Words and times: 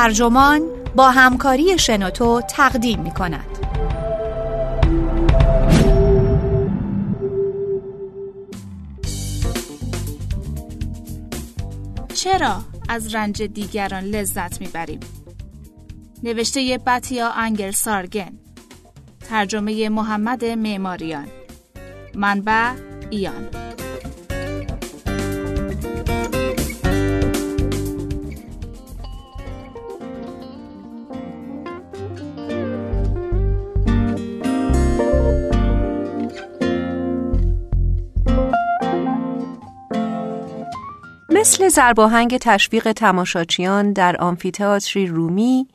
ترجمان 0.00 0.62
با 0.96 1.10
همکاری 1.10 1.78
شنوتو 1.78 2.40
تقدیم 2.40 3.00
می 3.00 3.10
کند. 3.10 3.46
چرا 12.14 12.62
از 12.88 13.14
رنج 13.14 13.42
دیگران 13.42 14.04
لذت 14.04 14.60
می‌بریم؟ 14.60 15.00
نوشته 16.22 16.78
بطیا 16.86 17.30
انگل 17.30 17.70
سارگن 17.70 18.32
ترجمه 19.28 19.88
محمد 19.88 20.44
معماریان 20.44 21.28
منبع 22.14 22.72
ایان 23.10 23.48
مثل 41.40 41.68
زرباهنگ 41.68 42.38
تشویق 42.38 42.92
تماشاچیان 42.92 43.92
در 43.92 44.16
آمفیتئاتری 44.16 45.06
رومی 45.06 45.68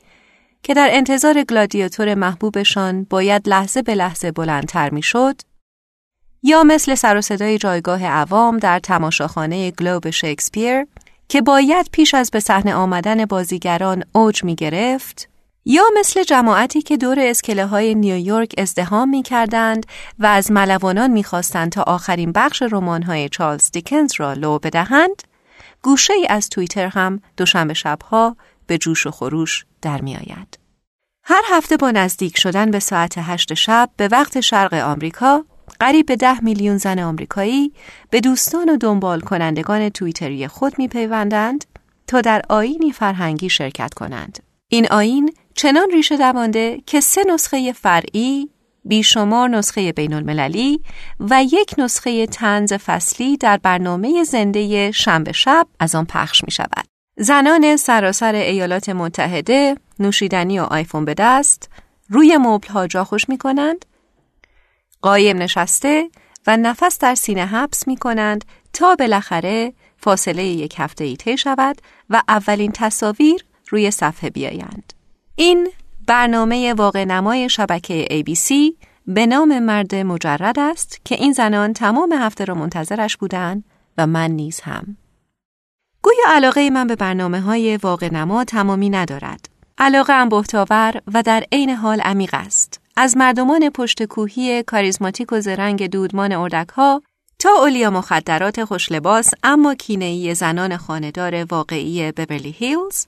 که 0.63 0.73
در 0.73 0.89
انتظار 0.91 1.43
گلادیاتور 1.43 2.15
محبوبشان 2.15 3.03
باید 3.09 3.49
لحظه 3.49 3.81
به 3.81 3.95
لحظه 3.95 4.31
بلندتر 4.31 4.89
می‌شد 4.89 5.41
یا 6.43 6.63
مثل 6.63 6.95
سر 6.95 7.17
و 7.17 7.21
صدای 7.21 7.57
جایگاه 7.57 8.05
عوام 8.05 8.57
در 8.57 8.79
تماشاخانه 8.79 9.71
گلوب 9.71 10.09
شکسپیر 10.09 10.85
که 11.29 11.41
باید 11.41 11.89
پیش 11.91 12.13
از 12.13 12.31
به 12.31 12.39
صحنه 12.39 12.73
آمدن 12.73 13.25
بازیگران 13.25 14.03
اوج 14.13 14.43
می 14.43 14.55
گرفت 14.55 15.29
یا 15.65 15.83
مثل 15.99 16.23
جماعتی 16.23 16.81
که 16.81 16.97
دور 16.97 17.19
اسکله 17.19 17.65
های 17.65 17.95
نیویورک 17.95 18.55
ازدهام 18.57 19.09
می 19.09 19.23
کردند 19.23 19.85
و 20.19 20.25
از 20.25 20.51
ملوانان 20.51 21.11
می 21.11 21.23
خواستند 21.23 21.71
تا 21.71 21.81
آخرین 21.81 22.31
بخش 22.31 22.61
رمان 22.61 23.03
های 23.03 23.29
چارلز 23.29 23.71
دیکنز 23.71 24.13
را 24.17 24.33
لو 24.33 24.59
بدهند 24.59 25.34
گوشه 25.85 26.13
ای 26.13 26.27
از 26.29 26.49
توییتر 26.49 26.87
هم 26.87 27.21
دوشنبه 27.37 27.73
شبها 27.73 28.37
به 28.67 28.77
جوش 28.77 29.07
و 29.07 29.11
خروش 29.11 29.65
در 29.81 30.01
می 30.01 30.15
آید. 30.15 30.59
هر 31.23 31.41
هفته 31.49 31.77
با 31.77 31.91
نزدیک 31.91 32.39
شدن 32.39 32.71
به 32.71 32.79
ساعت 32.79 33.13
هشت 33.17 33.53
شب 33.53 33.89
به 33.97 34.07
وقت 34.07 34.39
شرق 34.39 34.73
آمریکا 34.73 35.45
قریب 35.79 36.05
به 36.05 36.15
ده 36.15 36.43
میلیون 36.43 36.77
زن 36.77 36.99
آمریکایی 36.99 37.73
به 38.09 38.19
دوستان 38.19 38.69
و 38.69 38.77
دنبال 38.77 39.19
کنندگان 39.19 39.89
توییتری 39.89 40.47
خود 40.47 40.73
می 40.77 40.87
پیوندند 40.87 41.65
تا 42.07 42.21
در 42.21 42.41
آینی 42.49 42.91
فرهنگی 42.91 43.49
شرکت 43.49 43.93
کنند. 43.93 44.39
این 44.67 44.87
آین 44.91 45.33
چنان 45.55 45.91
ریشه 45.91 46.17
دوانده 46.17 46.81
که 46.85 47.01
سه 47.01 47.23
نسخه 47.23 47.73
فرعی 47.73 48.49
بیشمار 48.85 49.49
نسخه 49.49 49.91
بین 49.91 50.13
المللی 50.13 50.81
و 51.19 51.43
یک 51.43 51.75
نسخه 51.77 52.25
تنز 52.25 52.73
فصلی 52.73 53.37
در 53.37 53.57
برنامه 53.57 54.23
زنده 54.23 54.91
شنبه 54.91 55.31
شب 55.31 55.67
از 55.79 55.95
آن 55.95 56.05
پخش 56.05 56.43
می 56.43 56.51
شود. 56.51 56.85
زنان 57.17 57.77
سراسر 57.77 58.35
ایالات 58.35 58.89
متحده 58.89 59.75
نوشیدنی 59.99 60.59
و 60.59 60.63
آیفون 60.63 61.05
به 61.05 61.13
دست 61.13 61.69
روی 62.09 62.37
مبل 62.37 62.67
ها 62.67 62.87
جا 62.87 63.03
خوش 63.03 63.29
می 63.29 63.37
کنند 63.37 63.85
قایم 65.01 65.37
نشسته 65.37 66.09
و 66.47 66.57
نفس 66.57 66.99
در 66.99 67.15
سینه 67.15 67.45
حبس 67.45 67.87
می 67.87 67.97
کنند 67.97 68.45
تا 68.73 68.95
بالاخره 68.95 69.73
فاصله 69.97 70.43
یک 70.43 70.75
هفته 70.77 71.03
ای 71.25 71.37
شود 71.37 71.81
و 72.09 72.21
اولین 72.27 72.71
تصاویر 72.71 73.45
روی 73.69 73.91
صفحه 73.91 74.29
بیایند. 74.29 74.93
این 75.35 75.67
برنامه 76.07 76.73
واقع 76.73 77.05
نمای 77.05 77.49
شبکه 77.49 78.07
ABC 78.11 78.53
به 79.07 79.25
نام 79.25 79.59
مرد 79.59 79.95
مجرد 79.95 80.59
است 80.59 81.01
که 81.05 81.15
این 81.15 81.33
زنان 81.33 81.73
تمام 81.73 82.13
هفته 82.13 82.45
را 82.45 82.55
منتظرش 82.55 83.17
بودند 83.17 83.63
و 83.97 84.07
من 84.07 84.31
نیز 84.31 84.59
هم. 84.59 84.97
گویا 86.01 86.25
علاقه 86.27 86.69
من 86.69 86.87
به 86.87 86.95
برنامه 86.95 87.41
های 87.41 87.77
واقع 87.77 88.09
نما 88.13 88.43
تمامی 88.43 88.89
ندارد. 88.89 89.49
علاقه 89.77 90.13
ام 90.13 90.29
بهتاور 90.29 91.01
و 91.13 91.23
در 91.23 91.43
عین 91.51 91.69
حال 91.69 92.01
عمیق 92.01 92.33
است. 92.33 92.81
از 92.97 93.17
مردمان 93.17 93.69
پشت 93.69 94.03
کوهی 94.03 94.63
کاریزماتیک 94.63 95.33
و 95.33 95.39
زرنگ 95.41 95.87
دودمان 95.87 96.31
اردک 96.31 96.69
ها 96.69 97.01
تا 97.39 97.49
اولیا 97.59 97.89
مخدرات 97.89 98.63
خوشلباس 98.63 99.31
اما 99.43 99.75
کینه‌ای 99.75 100.35
زنان 100.35 100.77
خاندار 100.77 101.43
واقعی 101.43 102.11
ببرلی 102.11 102.51
هیلز 102.51 103.05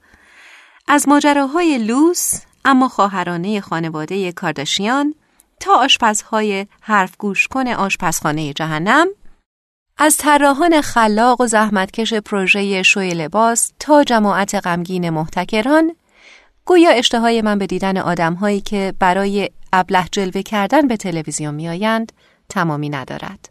از 0.87 1.09
ماجراهای 1.09 1.77
لوس 1.77 2.41
اما 2.67 2.89
خواهرانه 2.89 3.61
خانواده 3.61 4.31
کارداشیان 4.31 5.15
تا 5.59 5.73
آشپزهای 5.73 6.67
حرف 6.81 7.17
گوش 7.17 7.47
کن 7.47 7.67
آشپزخانه 7.67 8.53
جهنم 8.53 9.07
از 9.97 10.17
طراحان 10.17 10.81
خلاق 10.81 11.41
و 11.41 11.47
زحمتکش 11.47 12.13
پروژه 12.13 12.83
شوی 12.83 13.13
لباس 13.13 13.71
تا 13.79 14.03
جماعت 14.03 14.55
غمگین 14.55 15.09
محتکران 15.09 15.95
گویا 16.65 16.89
اشتهای 16.89 17.41
من 17.41 17.57
به 17.57 17.67
دیدن 17.67 17.97
آدمهایی 17.97 18.61
که 18.61 18.93
برای 18.99 19.49
ابله 19.73 20.05
جلوه 20.11 20.41
کردن 20.41 20.87
به 20.87 20.97
تلویزیون 20.97 21.55
میآیند 21.55 22.11
تمامی 22.49 22.89
ندارد. 22.89 23.49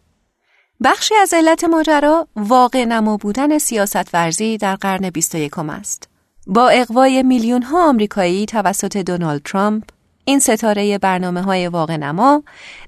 بخشی 0.83 1.15
از 1.15 1.33
علت 1.33 1.63
ماجرا 1.63 2.27
واقع 2.35 2.85
نما 2.85 3.17
بودن 3.17 3.57
سیاست 3.57 4.13
ورزی 4.13 4.57
در 4.57 4.75
قرن 4.75 5.09
21 5.09 5.59
است. 5.59 6.06
با 6.49 6.69
اقوای 6.69 7.23
میلیون 7.23 7.61
ها 7.61 7.89
آمریکایی 7.89 8.45
توسط 8.45 8.97
دونالد 8.97 9.41
ترامپ 9.41 9.83
این 10.25 10.39
ستاره 10.39 10.97
برنامه 10.97 11.41
های 11.41 11.67
واقع 11.67 11.97
نما 11.97 12.43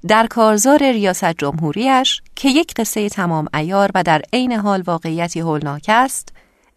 در 0.08 0.26
کارزار 0.26 0.78
ریاست 0.78 1.32
جمهوریش 1.32 2.22
که 2.36 2.48
یک 2.48 2.74
قصه 2.74 3.08
تمام 3.08 3.48
ایار 3.54 3.90
و 3.94 4.02
در 4.02 4.22
عین 4.32 4.52
حال 4.52 4.82
واقعیتی 4.82 5.40
هولناک 5.40 5.84
است 5.88 6.28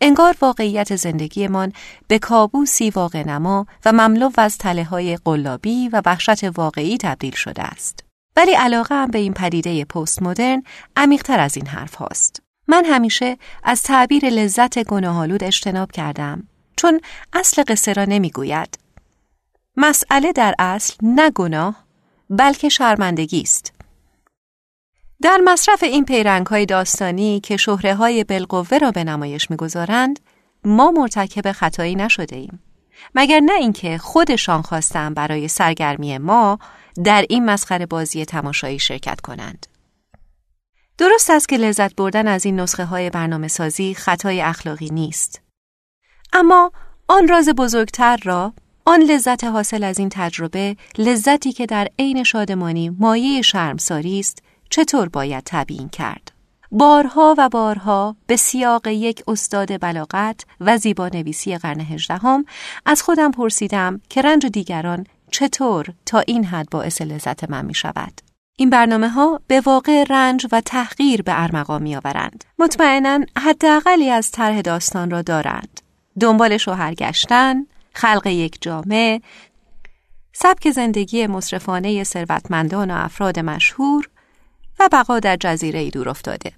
انگار 0.02 0.36
واقعیت 0.42 0.96
زندگیمان 0.96 1.74
به 2.08 2.20
کابوسی 2.20 2.90
واقع 2.90 3.24
نما 3.28 3.66
و 3.86 3.92
مملو 3.92 4.30
از 4.38 4.58
تله 4.58 4.84
های 4.84 5.18
قلابی 5.26 5.90
و 5.90 6.02
وحشت 6.06 6.44
واقعی 6.44 6.98
تبدیل 6.98 7.36
شده 7.36 7.64
است. 7.64 8.04
ولی 8.38 8.52
علاقه 8.52 8.96
هم 8.96 9.12
به 9.12 9.18
این 9.18 9.34
پدیده 9.34 9.86
پست 9.86 10.22
مدرن 10.22 10.64
عمیقتر 10.96 11.40
از 11.40 11.58
این 11.58 11.68
حرف 11.68 11.96
هاست. 11.96 12.42
من 12.68 12.86
همیشه 12.86 13.38
از 13.64 13.84
تعبیر 13.84 14.26
لذت 14.30 14.84
گناهالود 14.84 15.44
اجتناب 15.44 15.92
کردم 15.92 16.48
چون 16.78 17.02
اصل 17.34 17.64
قصه 17.68 17.94
را 17.94 18.06
نمی‌گوید. 18.06 18.80
مسئله 19.78 20.32
در 20.32 20.56
اصل 20.60 20.94
نه 21.02 21.32
گناه 21.32 21.84
بلکه 22.30 22.70
شرمندگی 22.70 23.42
است. 23.42 23.74
در 25.22 25.40
مصرف 25.44 25.84
این 25.84 26.06
پیرنگ 26.06 26.48
های 26.48 26.66
داستانی 26.66 27.40
که 27.40 27.58
شهره 27.58 27.96
های 27.96 28.24
بالقوه 28.24 28.78
را 28.78 28.92
به 28.92 29.04
نمایش 29.04 29.52
می‌گذارند 29.52 30.20
ما 30.66 30.92
مرتکب 30.92 31.52
خطایی 31.52 31.96
نشده 31.96 32.36
ایم. 32.36 32.60
مگر 33.16 33.40
نه 33.40 33.54
اینکه 33.54 33.98
خودشان 33.98 34.62
خواستن 34.62 35.14
برای 35.14 35.48
سرگرمی 35.48 36.18
ما 36.18 36.60
در 37.04 37.26
این 37.30 37.46
مسخره 37.46 37.86
بازی 37.86 38.26
تماشایی 38.26 38.80
شرکت 38.80 39.22
کنند. 39.22 39.68
درست 40.98 41.30
است 41.30 41.50
که 41.50 41.58
لذت 41.58 41.96
بردن 41.96 42.28
از 42.28 42.46
این 42.46 42.60
نسخه 42.60 42.86
های 42.86 43.10
برنامه 43.10 43.48
سازی 43.48 43.94
خطای 43.94 44.42
اخلاقی 44.42 44.90
نیست. 44.90 45.43
اما 46.34 46.72
آن 47.08 47.28
راز 47.28 47.50
بزرگتر 47.50 48.18
را 48.24 48.54
آن 48.86 49.02
لذت 49.02 49.44
حاصل 49.44 49.84
از 49.84 50.00
این 50.00 50.10
تجربه 50.12 50.78
لذتی 50.98 51.52
که 51.52 51.66
در 51.66 51.88
عین 52.00 52.24
شادمانی 52.24 52.90
مایه 52.90 53.42
شرمساری 53.42 54.20
است 54.20 54.44
چطور 54.70 55.10
باید 55.10 55.44
تبیین 55.46 55.90
کرد 55.90 56.32
بارها 56.72 57.36
و 57.38 57.50
بارها 57.50 58.16
به 58.28 58.36
سیاق 58.36 58.88
یک 58.88 59.24
استاد 59.28 59.82
بلاغت 59.82 60.46
و 60.60 60.78
زیبانویسی 60.78 61.58
قرن 61.58 61.82
هجدهم 61.82 62.46
از 62.86 63.02
خودم 63.02 63.32
پرسیدم 63.32 64.02
که 64.10 64.22
رنج 64.22 64.46
دیگران 64.46 65.06
چطور 65.32 65.86
تا 66.06 66.20
این 66.20 66.46
حد 66.46 66.70
باعث 66.70 67.02
لذت 67.02 67.50
من 67.50 67.66
می 67.66 67.74
شود. 67.74 68.22
این 68.58 68.70
برنامه 68.70 69.10
ها 69.10 69.42
به 69.48 69.62
واقع 69.62 70.04
رنج 70.10 70.48
و 70.52 70.62
تحقیر 70.62 71.22
به 71.22 71.44
ارمغا 71.44 71.80
می 71.80 71.96
آورند. 71.96 72.44
مطمئنا 72.60 73.20
حداقلی 73.38 74.10
از 74.10 74.32
طرح 74.32 74.62
داستان 74.62 75.12
را 75.12 75.22
دارند. 75.22 75.83
دنبال 76.20 76.58
شوهر 76.58 76.94
گشتن، 76.94 77.66
خلق 77.94 78.28
یک 78.28 78.58
جامعه، 78.62 79.22
سبک 80.34 80.72
زندگی 80.72 81.28
مصرفانه 81.28 82.04
ثروتمندان 82.04 82.92
و 82.92 82.96
افراد 82.98 83.40
مشهور 83.40 84.10
و 84.80 84.90
بقا 84.92 85.20
در 85.20 85.38
جزیره 85.40 85.90
دور 85.90 86.10
افتاده. 86.10 86.52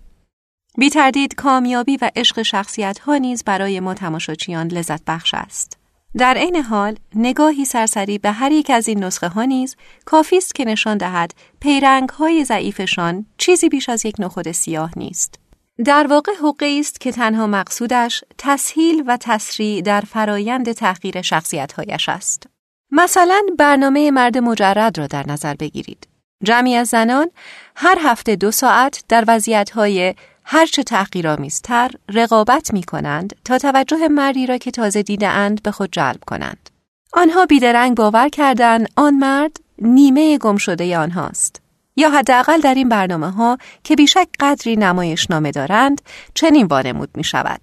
بی 0.77 0.89
تردید 0.89 1.35
کامیابی 1.35 1.97
و 1.97 2.11
عشق 2.15 2.41
شخصیت 2.41 2.99
ها 2.99 3.17
نیز 3.17 3.43
برای 3.43 3.79
ما 3.79 3.93
تماشاچیان 3.93 4.67
لذت 4.67 5.01
بخش 5.07 5.33
است. 5.33 5.77
در 6.17 6.33
عین 6.37 6.55
حال 6.55 6.95
نگاهی 7.15 7.65
سرسری 7.65 8.17
به 8.17 8.31
هر 8.31 8.51
یک 8.51 8.69
از 8.69 8.87
این 8.87 9.03
نسخه 9.03 9.27
ها 9.27 9.43
نیز 9.43 9.75
کافی 10.05 10.37
است 10.37 10.55
که 10.55 10.65
نشان 10.65 10.97
دهد 10.97 11.33
پیرنگ 11.59 12.09
های 12.09 12.45
ضعیفشان 12.45 13.25
چیزی 13.37 13.69
بیش 13.69 13.89
از 13.89 14.05
یک 14.05 14.15
نخود 14.19 14.51
سیاه 14.51 14.91
نیست. 14.95 15.39
در 15.83 16.07
واقع 16.07 16.31
حقه 16.41 16.77
است 16.79 16.99
که 16.99 17.11
تنها 17.11 17.47
مقصودش 17.47 18.23
تسهیل 18.37 19.03
و 19.07 19.17
تسریع 19.17 19.81
در 19.81 20.01
فرایند 20.01 20.71
تحقیر 20.71 21.21
شخصیتهایش 21.21 22.09
است. 22.09 22.43
مثلا 22.91 23.41
برنامه 23.57 24.11
مرد 24.11 24.37
مجرد 24.37 24.97
را 24.97 25.07
در 25.07 25.27
نظر 25.27 25.53
بگیرید. 25.53 26.07
جمعی 26.43 26.75
از 26.75 26.87
زنان 26.87 27.31
هر 27.75 27.97
هفته 28.01 28.35
دو 28.35 28.51
ساعت 28.51 29.03
در 29.09 29.23
وضعیتهای 29.27 30.15
هرچه 30.43 30.83
تحقیرآمیزتر 30.83 31.91
رقابت 32.13 32.73
می 32.73 32.83
کنند 32.83 33.35
تا 33.45 33.57
توجه 33.57 34.07
مردی 34.07 34.47
را 34.47 34.57
که 34.57 34.71
تازه 34.71 35.03
دیده 35.03 35.27
اند 35.27 35.63
به 35.63 35.71
خود 35.71 35.91
جلب 35.91 36.19
کنند. 36.27 36.69
آنها 37.13 37.45
بیدرنگ 37.45 37.97
باور 37.97 38.29
کردند 38.29 38.89
آن 38.95 39.13
مرد 39.13 39.59
نیمه 39.81 40.37
گم 40.37 40.57
شده 40.57 40.97
آنهاست. 40.97 41.64
یا 41.95 42.09
حداقل 42.09 42.61
در 42.61 42.73
این 42.73 42.89
برنامه 42.89 43.31
ها 43.31 43.57
که 43.83 43.95
بیشک 43.95 44.27
قدری 44.39 44.75
نمایش 44.75 45.29
نامه 45.29 45.51
دارند 45.51 46.01
چنین 46.33 46.65
وانمود 46.65 47.09
می 47.15 47.23
شود. 47.23 47.61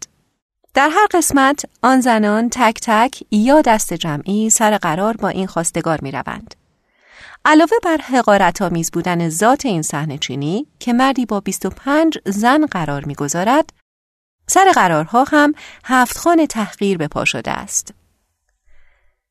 در 0.75 0.89
هر 0.89 1.07
قسمت 1.11 1.65
آن 1.83 2.01
زنان 2.01 2.49
تک 2.53 2.81
تک 2.83 3.23
یا 3.31 3.61
دست 3.61 3.95
جمعی 3.95 4.51
سر 4.51 4.77
قرار 4.77 5.17
با 5.17 5.29
این 5.29 5.47
خواستگار 5.47 5.99
می 6.03 6.11
روند. 6.11 6.55
علاوه 7.45 7.77
بر 7.85 7.97
حقارت 7.97 8.63
آمیز 8.63 8.91
بودن 8.91 9.29
ذات 9.29 9.67
این 9.67 9.83
صحنه 9.83 10.19
چینی 10.19 10.67
که 10.79 10.93
مردی 10.93 11.27
با 11.27 11.41
25 11.41 12.19
زن 12.27 12.67
قرار 12.67 13.05
می‌گذارد 13.05 13.73
سر 14.47 14.73
قرارها 14.75 15.25
هم 15.25 15.53
هفت 15.85 16.19
خان 16.19 16.47
تحقیر 16.47 16.99
به 16.99 17.09
پا 17.09 17.25
شده 17.25 17.51
است. 17.51 17.95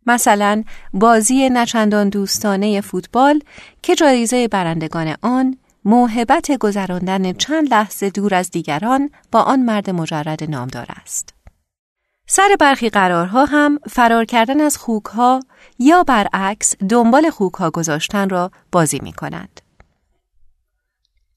مثلا 0.05 0.63
بازی 0.93 1.49
نچندان 1.49 2.09
دوستانه 2.09 2.81
فوتبال 2.81 3.41
که 3.81 3.95
جایزه 3.95 4.47
برندگان 4.47 5.15
آن 5.21 5.57
موهبت 5.85 6.51
گذراندن 6.51 7.33
چند 7.33 7.73
لحظه 7.73 8.09
دور 8.09 8.35
از 8.35 8.51
دیگران 8.51 9.09
با 9.31 9.41
آن 9.41 9.59
مرد 9.59 9.89
مجرد 9.89 10.51
نامدار 10.51 10.85
است. 11.01 11.33
سر 12.27 12.55
برخی 12.59 12.89
قرارها 12.89 13.45
هم 13.45 13.79
فرار 13.89 14.25
کردن 14.25 14.61
از 14.61 14.77
خوکها 14.77 15.39
یا 15.79 16.03
برعکس 16.03 16.75
دنبال 16.89 17.29
خوکها 17.29 17.69
گذاشتن 17.69 18.29
را 18.29 18.51
بازی 18.71 18.99
می 19.03 19.13
کنند. 19.13 19.61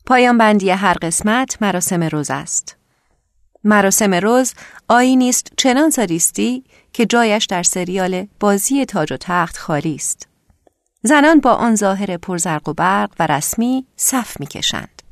پایان 0.06 0.38
بندی 0.38 0.70
هر 0.70 0.94
قسمت 1.02 1.62
مراسم 1.62 2.02
روز 2.02 2.30
است. 2.30 2.76
مراسم 3.64 4.14
روز 4.14 4.54
آینی 4.88 5.28
است 5.28 5.52
چنان 5.56 5.90
ساریستی 5.90 6.64
که 6.92 7.06
جایش 7.06 7.46
در 7.46 7.62
سریال 7.62 8.26
بازی 8.40 8.84
تاج 8.84 9.12
و 9.12 9.16
تخت 9.16 9.56
خالی 9.56 9.94
است. 9.94 10.28
زنان 11.02 11.40
با 11.40 11.52
آن 11.52 11.74
ظاهر 11.74 12.16
پرزرق 12.16 12.68
و 12.68 12.72
برق 12.72 13.10
و 13.18 13.26
رسمی 13.26 13.86
صف 13.96 14.40
می‌کشند. 14.40 15.02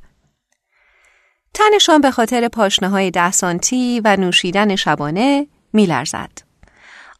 تنشان 1.54 2.00
به 2.00 2.10
خاطر 2.10 2.48
پاشنه 2.48 2.88
های 2.88 3.10
ده 3.10 3.30
سانتی 3.30 4.00
و 4.04 4.16
نوشیدن 4.16 4.76
شبانه 4.76 5.46
میلرزد. 5.72 6.30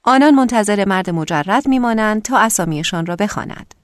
آنان 0.04 0.34
منتظر 0.34 0.84
مرد 0.84 1.10
مجرد 1.10 1.68
میمانند 1.68 2.22
تا 2.22 2.38
اسامیشان 2.38 3.06
را 3.06 3.16
بخواند. 3.16 3.74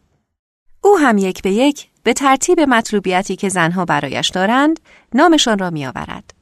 او 0.83 0.99
هم 0.99 1.19
یک 1.19 1.43
به 1.43 1.51
یک 1.51 1.89
به 2.03 2.13
ترتیب 2.13 2.61
مطلوبیتی 2.61 3.37
که 3.37 3.49
زنها 3.49 3.85
برایش 3.85 4.29
دارند 4.29 4.81
نامشان 5.15 5.59
را 5.59 5.71
میآورد. 5.71 6.38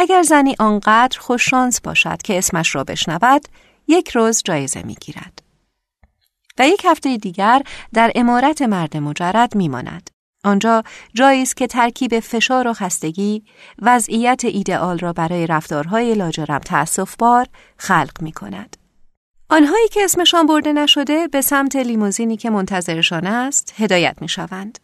اگر 0.00 0.22
زنی 0.22 0.54
آنقدر 0.58 1.18
خوششانس 1.18 1.80
باشد 1.80 2.22
که 2.22 2.38
اسمش 2.38 2.74
را 2.74 2.84
بشنود 2.84 3.48
یک 3.88 4.10
روز 4.10 4.42
جایزه 4.44 4.82
می‌گیرد. 4.82 5.42
و 6.58 6.68
یک 6.68 6.82
هفته 6.84 7.16
دیگر 7.16 7.62
در 7.92 8.12
امارت 8.14 8.62
مرد 8.62 8.96
مجرد 8.96 9.56
میماند. 9.56 10.10
آنجا 10.44 10.82
جایی 11.14 11.42
است 11.42 11.56
که 11.56 11.66
ترکیب 11.66 12.20
فشار 12.20 12.68
و 12.68 12.72
خستگی 12.72 13.44
وضعیت 13.82 14.44
ایدئال 14.44 14.98
را 14.98 15.12
برای 15.12 15.46
رفتارهای 15.46 16.14
لاجرم 16.14 16.60
بار 17.18 17.46
خلق 17.76 18.22
می 18.22 18.32
کند. 18.32 18.76
آنهایی 19.50 19.88
که 19.88 20.04
اسمشان 20.04 20.46
برده 20.46 20.72
نشده 20.72 21.28
به 21.28 21.40
سمت 21.40 21.76
لیموزینی 21.76 22.36
که 22.36 22.50
منتظرشان 22.50 23.26
است 23.26 23.74
هدایت 23.78 24.16
می 24.20 24.28
شوند. 24.28 24.78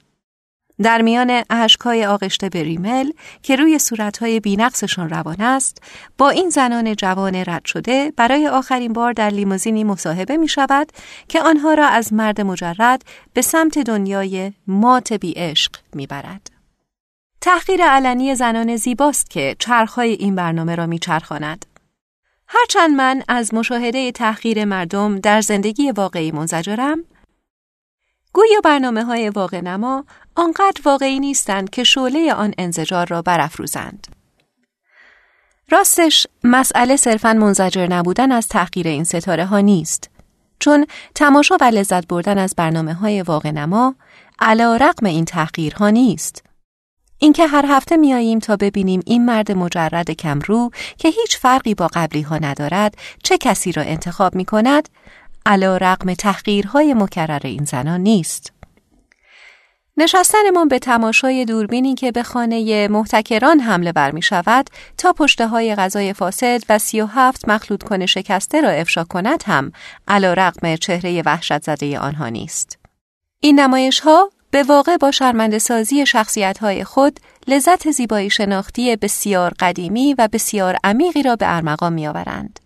در 0.83 1.03
میان 1.03 1.43
اشکای 1.51 2.07
آغشته 2.07 2.49
به 2.49 2.63
ریمل 2.63 3.11
که 3.43 3.57
روی 3.57 3.79
صورتهای 3.79 4.41
بینقصشان 4.41 5.11
روان 5.11 5.41
است 5.41 5.79
با 6.19 6.31
این 6.31 6.51
زنان 6.51 6.95
جوان 6.95 7.35
رد 7.35 7.65
شده 7.65 8.13
برای 8.17 8.49
آخرین 8.49 8.93
بار 8.93 9.13
در 9.13 9.31
لیموزینی 9.31 9.85
مصاحبه 9.85 10.37
می 10.37 10.49
شود 10.49 10.93
که 11.29 11.43
آنها 11.43 11.75
را 11.75 11.87
از 11.87 12.13
مرد 12.13 12.41
مجرد 12.41 13.03
به 13.35 13.43
سمت 13.43 13.79
دنیای 13.79 14.53
مات 14.67 15.13
بی 15.13 15.33
عشق 15.33 15.73
می 15.95 16.07
برد. 16.07 16.51
تحقیر 17.41 17.85
علنی 17.85 18.35
زنان 18.35 18.77
زیباست 18.77 19.31
که 19.31 19.57
چرخهای 19.59 20.13
این 20.13 20.35
برنامه 20.35 20.75
را 20.75 20.87
می 20.87 20.99
چرخاند. 20.99 21.67
هرچند 22.49 22.91
من 22.91 23.23
از 23.29 23.55
مشاهده 23.55 24.13
تحقیر 24.13 24.65
مردم 24.65 25.19
در 25.19 25.41
زندگی 25.41 25.91
واقعی 25.91 26.33
منزجرم 26.33 27.05
گویا 28.33 28.61
برنامه 28.65 29.05
های 29.05 29.29
واقع 29.31 29.61
نما 29.61 30.05
آنقدر 30.37 30.81
واقعی 30.85 31.21
نیستند 31.21 31.71
که 31.71 31.85
شعله 31.85 32.35
آن 32.35 32.55
انزجار 32.59 33.07
را 33.07 33.23
برافروزند. 33.23 34.07
راستش 35.71 36.27
مسئله 36.45 36.97
صرفا 36.97 37.33
منزجر 37.33 37.87
نبودن 37.87 38.33
از 38.33 38.49
تحقیر 38.49 38.89
این 38.89 39.05
ستاره 39.05 39.45
ها 39.45 39.61
نیست 39.61 40.11
چون 40.59 40.87
تماشا 41.15 41.57
و 41.61 41.65
لذت 41.65 42.07
بردن 42.07 42.39
از 42.39 42.55
برنامه 42.57 42.95
های 42.95 43.23
واقع 43.23 43.51
نما 43.51 43.95
علا 44.39 44.77
رقم 44.77 45.07
این 45.07 45.25
تحقیرها 45.25 45.91
نیست 45.91 46.45
اینکه 47.19 47.47
هر 47.47 47.65
هفته 47.69 47.97
میاییم 47.97 48.39
تا 48.39 48.57
ببینیم 48.57 49.01
این 49.07 49.25
مرد 49.25 49.53
مجرد 49.53 50.11
کمرو 50.11 50.71
که 50.99 51.09
هیچ 51.09 51.39
فرقی 51.39 51.75
با 51.75 51.89
قبلی 51.95 52.23
ها 52.23 52.39
ندارد 52.39 52.97
چه 53.23 53.39
کسی 53.39 53.73
را 53.73 53.83
انتخاب 53.83 54.35
می 54.35 54.45
کند 54.45 54.89
علا 55.47 55.77
رقم 55.77 56.15
تحقیرهای 56.15 56.95
مکرر 56.95 57.41
این 57.45 57.65
زنان 57.65 58.01
نیست. 58.01 58.53
نشستنمان 59.97 60.69
به 60.69 60.79
تماشای 60.79 61.45
دوربینی 61.45 61.95
که 61.95 62.13
به 62.13 62.23
خانه 62.23 62.89
محتکران 62.89 63.61
حمله 63.61 63.93
بر 63.93 64.11
می 64.11 64.23
شود 64.23 64.71
تا 64.99 65.13
پشته 65.13 65.47
های 65.47 65.75
غذای 65.75 66.13
فاسد 66.13 66.63
و 66.69 66.79
سی 66.79 67.01
و 67.01 67.07
هفت 67.07 67.49
مخلوط 67.49 67.83
کنه 67.83 68.07
شکسته 68.07 68.61
را 68.61 68.71
افشا 68.71 69.05
کند 69.05 69.43
هم 69.47 69.73
علا 70.09 70.33
رقم 70.33 70.77
چهره 70.77 71.23
وحشت 71.27 71.63
زده 71.63 71.99
آنها 71.99 72.29
نیست. 72.29 72.79
این 73.41 73.61
نمایش 73.61 74.01
ها 74.01 74.31
به 74.51 74.63
واقع 74.63 74.97
با 74.97 75.11
شرمنده 75.11 75.59
سازی 75.59 76.07
شخصیت 76.07 76.59
های 76.59 76.85
خود 76.85 77.21
لذت 77.49 77.91
زیبایی 77.91 78.31
شناختی 78.31 78.97
بسیار 78.97 79.55
قدیمی 79.61 80.15
و 80.19 80.29
بسیار 80.33 80.77
عمیقی 80.85 81.23
را 81.23 81.37
به 81.37 81.57
ارمغان 81.57 81.93
می 81.93 82.07
آورند. 82.07 82.61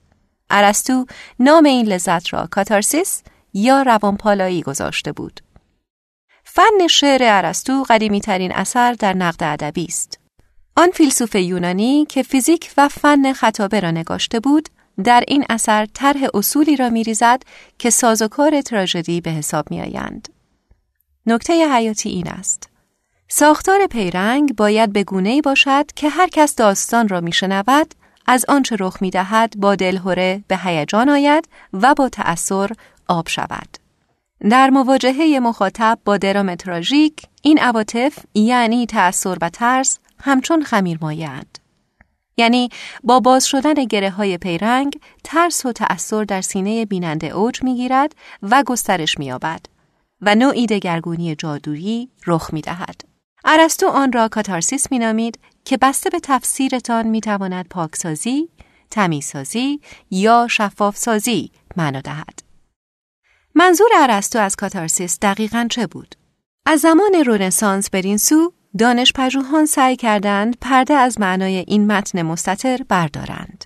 ارسطو 0.50 1.06
نام 1.38 1.64
این 1.64 1.86
لذت 1.86 2.32
را 2.32 2.48
کاتارسیس 2.50 3.22
یا 3.54 3.82
روانپالایی 3.82 4.62
گذاشته 4.62 5.12
بود. 5.12 5.40
فن 6.50 6.86
شعر 6.90 7.20
ارسطو 7.22 7.84
قدیمی 7.88 8.20
ترین 8.20 8.52
اثر 8.52 8.92
در 8.92 9.14
نقد 9.14 9.44
ادبی 9.44 9.84
است. 9.84 10.18
آن 10.76 10.90
فیلسوف 10.90 11.34
یونانی 11.34 12.06
که 12.08 12.22
فیزیک 12.22 12.70
و 12.76 12.88
فن 12.88 13.32
خطابه 13.32 13.80
را 13.80 13.90
نگاشته 13.90 14.40
بود، 14.40 14.68
در 15.04 15.24
این 15.28 15.44
اثر 15.50 15.86
طرح 15.86 16.26
اصولی 16.34 16.76
را 16.76 16.90
میریزد 16.90 17.42
که 17.78 17.90
سازوکار 17.90 18.60
تراژدی 18.60 19.20
به 19.20 19.30
حساب 19.30 19.70
میآیند. 19.70 20.28
نکته 21.26 21.74
حیاتی 21.74 22.08
این 22.08 22.28
است. 22.28 22.68
ساختار 23.28 23.86
پیرنگ 23.86 24.56
باید 24.56 24.92
به 24.92 25.04
گونه‌ای 25.04 25.40
باشد 25.40 25.86
که 25.96 26.08
هر 26.08 26.28
کس 26.28 26.54
داستان 26.54 27.08
را 27.08 27.20
میشنود 27.20 27.94
از 28.26 28.44
آنچه 28.48 28.76
رخ 28.80 29.02
می 29.02 29.10
دهد 29.10 29.54
با 29.56 29.74
دلهوره 29.74 30.44
به 30.48 30.56
هیجان 30.56 31.08
آید 31.08 31.48
و 31.72 31.94
با 31.94 32.08
تأثیر 32.08 32.70
آب 33.08 33.28
شود. 33.28 33.87
در 34.40 34.70
مواجهه 34.70 35.40
مخاطب 35.40 35.98
با 36.04 36.16
درام 36.16 36.54
تراژیک 36.54 37.22
این 37.42 37.58
عواطف 37.58 38.18
یعنی 38.34 38.86
تأثیر 38.86 39.36
و 39.40 39.48
ترس 39.48 39.98
همچون 40.20 40.62
خمیر 40.62 40.98
مایند. 41.00 41.58
یعنی 42.36 42.68
با 43.04 43.20
باز 43.20 43.46
شدن 43.46 43.74
گره 43.74 44.10
های 44.10 44.38
پیرنگ 44.38 45.00
ترس 45.24 45.66
و 45.66 45.72
تأثیر 45.72 46.24
در 46.24 46.40
سینه 46.40 46.84
بیننده 46.84 47.26
اوج 47.26 47.62
می 47.62 47.74
گیرد 47.74 48.14
و 48.42 48.62
گسترش 48.66 49.18
می 49.18 49.32
آبد 49.32 49.60
و 50.20 50.34
نوعی 50.34 50.66
دگرگونی 50.66 51.34
جادویی 51.34 52.10
رخ 52.26 52.52
می 52.52 52.60
دهد. 52.60 53.00
ارسطو 53.44 53.86
آن 53.88 54.12
را 54.12 54.28
کاتارسیس 54.28 54.92
می 54.92 54.98
نامید 54.98 55.38
که 55.64 55.76
بسته 55.76 56.10
به 56.10 56.20
تفسیرتان 56.20 57.06
می 57.06 57.20
تواند 57.20 57.68
پاکسازی، 57.68 58.48
تمیزسازی 58.90 59.80
یا 60.10 60.46
شفافسازی 60.50 61.50
معنا 61.76 62.00
دهد. 62.00 62.47
منظور 63.54 63.88
ارسطو 63.96 64.38
از 64.38 64.56
کاتارسیس 64.56 65.18
دقیقا 65.22 65.66
چه 65.70 65.86
بود؟ 65.86 66.14
از 66.66 66.80
زمان 66.80 67.14
رونسانس 67.26 67.90
بر 67.90 68.02
این 68.02 68.18
دانش 68.78 69.12
پژوهان 69.12 69.66
سعی 69.66 69.96
کردند 69.96 70.56
پرده 70.60 70.94
از 70.94 71.20
معنای 71.20 71.64
این 71.66 71.92
متن 71.92 72.22
مستطر 72.22 72.80
بردارند. 72.88 73.64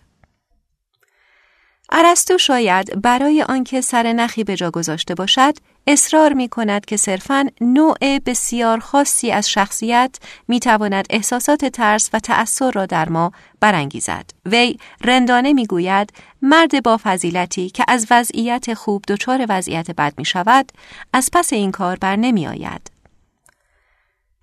ارسطو 1.93 2.39
شاید 2.39 3.03
برای 3.03 3.43
آنکه 3.43 3.81
سر 3.81 4.13
نخی 4.13 4.45
به 4.45 4.57
جا 4.57 4.71
گذاشته 4.71 5.15
باشد 5.15 5.55
اصرار 5.87 6.33
می 6.33 6.49
کند 6.49 6.85
که 6.85 6.97
صرفاً 6.97 7.47
نوع 7.61 8.19
بسیار 8.19 8.79
خاصی 8.81 9.31
از 9.31 9.51
شخصیت 9.51 10.19
می 10.49 10.61
تواند 10.61 11.07
احساسات 11.11 11.65
ترس 11.65 12.11
و 12.13 12.19
تأثیر 12.19 12.71
را 12.71 12.87
در 12.87 13.09
ما 13.09 13.33
برانگیزد. 13.61 14.31
وی 14.47 14.77
رندانه 15.05 15.53
می 15.53 15.67
گوید 15.67 16.13
مرد 16.43 16.83
با 16.83 17.01
فضیلتی 17.03 17.71
که 17.71 17.85
از 17.89 18.07
وضعیت 18.11 18.75
خوب 18.75 19.03
دچار 19.09 19.47
وضعیت 19.49 19.91
بد 19.91 20.15
می 20.19 20.25
شود 20.25 20.73
از 21.13 21.31
پس 21.33 21.53
این 21.53 21.73
کار 21.73 21.97
بر 21.97 22.17
نمی 22.17 22.47
آید. 22.47 22.91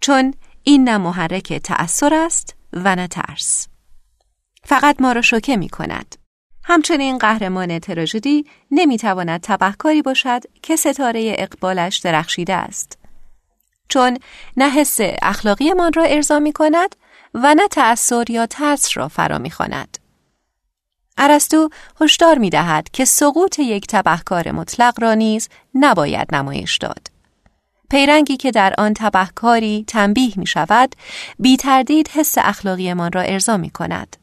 چون 0.01 0.34
این 0.63 0.89
نه 0.89 0.98
محرک 0.98 1.53
تأثیر 1.53 2.13
است 2.13 2.55
و 2.74 2.96
نه 2.96 3.08
ترس. 3.08 3.67
فقط 4.63 5.01
ما 5.01 5.12
را 5.12 5.22
شوکه 5.22 5.58
می 5.58 5.69
کند. 5.69 6.18
همچنین 6.69 7.17
قهرمان 7.17 7.79
تراژدی 7.79 8.45
نمی‌تواند 8.71 9.41
تبهکاری 9.41 10.01
باشد 10.01 10.41
که 10.63 10.75
ستاره 10.75 11.35
اقبالش 11.38 11.97
درخشیده 11.97 12.53
است. 12.53 12.97
چون 13.88 14.17
نه 14.57 14.69
حس 14.69 14.97
اخلاقیمان 15.21 15.93
را 15.93 16.03
ارضا 16.03 16.39
می 16.39 16.53
کند 16.53 16.95
و 17.33 17.55
نه 17.55 17.67
تأثیر 17.67 18.31
یا 18.31 18.45
ترس 18.45 18.97
را 18.97 19.07
فرا 19.07 19.38
می. 19.38 19.51
ارسطو 21.17 21.69
هشدار 22.01 22.38
می 22.38 22.49
دهد 22.49 22.89
که 22.93 23.05
سقوط 23.05 23.59
یک 23.59 23.88
تبهکار 23.88 24.51
مطلق 24.51 25.01
را 25.01 25.13
نیز 25.13 25.49
نباید 25.75 26.35
نمایش 26.35 26.77
داد. 26.77 27.07
پیرنگی 27.89 28.38
که 28.38 28.51
در 28.51 28.73
آن 28.77 28.93
تبهکاری 28.93 29.85
تنبیه 29.88 30.33
می 30.35 30.47
شود، 30.47 30.95
بی 31.39 31.57
تردید 31.57 32.07
حس 32.07 32.38
اخلاقیمان 32.38 33.11
را 33.11 33.21
ارضا 33.21 33.57
می 33.57 33.69
کند. 33.69 34.17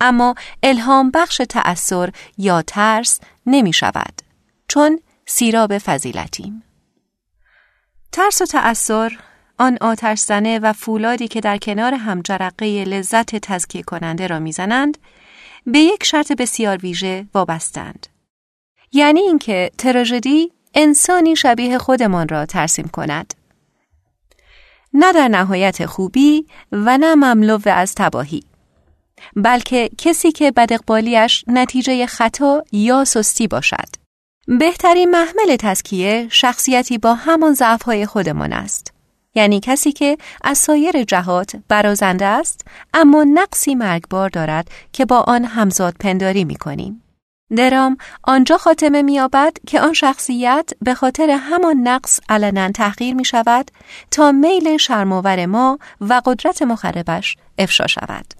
اما 0.00 0.34
الهام 0.62 1.10
بخش 1.10 1.40
تأثیر 1.48 2.12
یا 2.38 2.62
ترس 2.62 3.20
نمی 3.46 3.72
شود 3.72 4.22
چون 4.68 5.00
سیراب 5.26 5.78
فضیلتیم. 5.78 6.62
ترس 8.12 8.42
و 8.42 8.44
تأثیر 8.44 9.18
آن 9.58 9.78
آتش 9.80 10.18
زنه 10.18 10.58
و 10.58 10.72
فولادی 10.72 11.28
که 11.28 11.40
در 11.40 11.58
کنار 11.58 11.94
هم 11.94 12.22
جرقه 12.22 12.84
لذت 12.84 13.36
تزکیه 13.36 13.82
کننده 13.82 14.26
را 14.26 14.38
می‌زنند 14.38 14.98
به 15.66 15.78
یک 15.78 16.04
شرط 16.04 16.32
بسیار 16.32 16.76
ویژه 16.76 17.26
وابستند. 17.34 18.06
یعنی 18.92 19.20
اینکه 19.20 19.70
تراژدی 19.78 20.52
انسانی 20.74 21.36
شبیه 21.36 21.78
خودمان 21.78 22.28
را 22.28 22.46
ترسیم 22.46 22.88
کند. 22.88 23.34
نه 24.92 25.12
در 25.12 25.28
نهایت 25.28 25.86
خوبی 25.86 26.46
و 26.72 26.98
نه 26.98 27.14
مملو 27.14 27.58
از 27.66 27.94
تباهی. 27.94 28.49
بلکه 29.36 29.90
کسی 29.98 30.32
که 30.32 30.50
بدقبالیش 30.50 31.44
نتیجه 31.46 32.06
خطا 32.06 32.62
یا 32.72 33.04
سستی 33.04 33.48
باشد. 33.48 33.88
بهترین 34.58 35.10
محمل 35.10 35.56
تسکیه 35.58 36.28
شخصیتی 36.30 36.98
با 36.98 37.14
همان 37.14 37.54
ضعفهای 37.54 38.06
خودمان 38.06 38.52
است. 38.52 38.92
یعنی 39.34 39.60
کسی 39.60 39.92
که 39.92 40.18
از 40.42 40.58
سایر 40.58 41.02
جهات 41.02 41.56
برازنده 41.68 42.26
است 42.26 42.66
اما 42.94 43.24
نقصی 43.24 43.74
مرگبار 43.74 44.28
دارد 44.28 44.68
که 44.92 45.04
با 45.04 45.20
آن 45.20 45.44
همزاد 45.44 45.94
پنداری 46.00 46.44
می 46.44 46.56
کنیم. 46.56 47.02
درام 47.56 47.96
آنجا 48.22 48.58
خاتمه 48.58 49.02
مییابد 49.02 49.52
که 49.66 49.80
آن 49.80 49.92
شخصیت 49.92 50.70
به 50.82 50.94
خاطر 50.94 51.30
همان 51.30 51.76
نقص 51.76 52.20
علنا 52.28 52.70
تحقیر 52.70 53.14
می 53.14 53.24
شود 53.24 53.70
تا 54.10 54.32
میل 54.32 54.76
شرماور 54.76 55.46
ما 55.46 55.78
و 56.00 56.22
قدرت 56.24 56.62
مخربش 56.62 57.36
افشا 57.58 57.86
شود. 57.86 58.39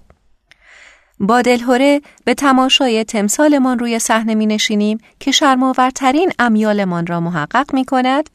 با 1.21 1.43
دلهوره 1.43 2.01
به 2.25 2.35
تماشای 2.35 3.05
تمثالمان 3.05 3.79
روی 3.79 3.99
صحنه 3.99 4.35
می 4.35 4.47
نشینیم 4.47 4.99
که 5.21 5.31
شرماورترین 5.31 6.33
امیالمان 6.39 7.07
را 7.07 7.21
محقق 7.21 7.75
می 7.75 7.85
کند 7.85 8.31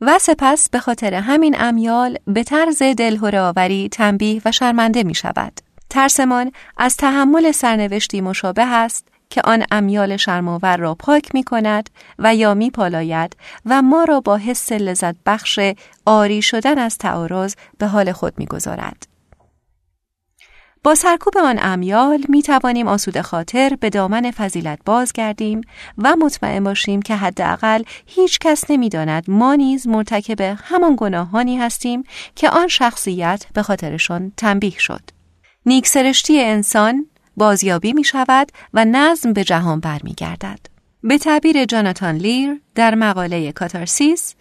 و 0.00 0.18
سپس 0.18 0.70
به 0.70 0.78
خاطر 0.78 1.14
همین 1.14 1.56
امیال 1.58 2.18
به 2.26 2.44
طرز 2.44 2.82
دلهوره 2.82 3.40
آوری 3.40 3.88
تنبیه 3.88 4.42
و 4.44 4.52
شرمنده 4.52 5.02
می 5.02 5.14
شود. 5.14 5.60
ترسمان 5.90 6.52
از 6.76 6.96
تحمل 6.96 7.52
سرنوشتی 7.52 8.20
مشابه 8.20 8.66
است 8.66 9.08
که 9.30 9.42
آن 9.44 9.64
امیال 9.70 10.16
شرماور 10.16 10.76
را 10.76 10.94
پاک 10.94 11.34
می 11.34 11.42
کند 11.42 11.90
و 12.18 12.34
یا 12.34 12.54
می 12.54 12.70
پالاید 12.70 13.36
و 13.66 13.82
ما 13.82 14.04
را 14.04 14.20
با 14.20 14.36
حس 14.36 14.72
لذت 14.72 15.16
بخش 15.26 15.60
آری 16.06 16.42
شدن 16.42 16.78
از 16.78 16.98
تعارض 16.98 17.54
به 17.78 17.86
حال 17.86 18.12
خود 18.12 18.38
می 18.38 18.46
گذارد. 18.46 19.17
با 20.84 20.94
سرکوب 20.94 21.38
آن 21.38 21.58
امیال 21.62 22.24
می 22.28 22.42
توانیم 22.42 22.88
آسود 22.88 23.20
خاطر 23.20 23.76
به 23.80 23.90
دامن 23.90 24.30
فضیلت 24.30 24.78
بازگردیم 24.86 25.60
و 25.98 26.16
مطمئن 26.16 26.64
باشیم 26.64 27.02
که 27.02 27.16
حداقل 27.16 27.82
هیچ 28.06 28.38
کس 28.38 28.70
نمی 28.70 28.88
داند 28.88 29.24
ما 29.28 29.54
نیز 29.54 29.88
مرتکب 29.88 30.56
همان 30.64 30.96
گناهانی 30.98 31.58
هستیم 31.58 32.04
که 32.34 32.50
آن 32.50 32.68
شخصیت 32.68 33.46
به 33.54 33.62
خاطرشان 33.62 34.32
تنبیه 34.36 34.78
شد. 34.78 35.02
نیک 35.66 35.86
سرشتی 35.86 36.40
انسان 36.40 37.06
بازیابی 37.36 37.92
می 37.92 38.04
شود 38.04 38.52
و 38.74 38.84
نظم 38.84 39.32
به 39.32 39.44
جهان 39.44 39.80
برمیگردد. 39.80 40.58
به 41.02 41.18
تعبیر 41.18 41.64
جاناتان 41.64 42.14
لیر 42.14 42.60
در 42.74 42.94
مقاله 42.94 43.52
کاتارسیس 43.52 44.34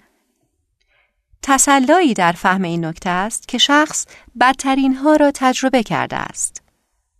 تسلایی 1.41 2.13
در 2.13 2.31
فهم 2.31 2.61
این 2.61 2.85
نکته 2.85 3.09
است 3.09 3.47
که 3.47 3.57
شخص 3.57 4.05
بدترین 4.39 4.93
ها 4.95 5.15
را 5.15 5.31
تجربه 5.35 5.83
کرده 5.83 6.15
است. 6.15 6.63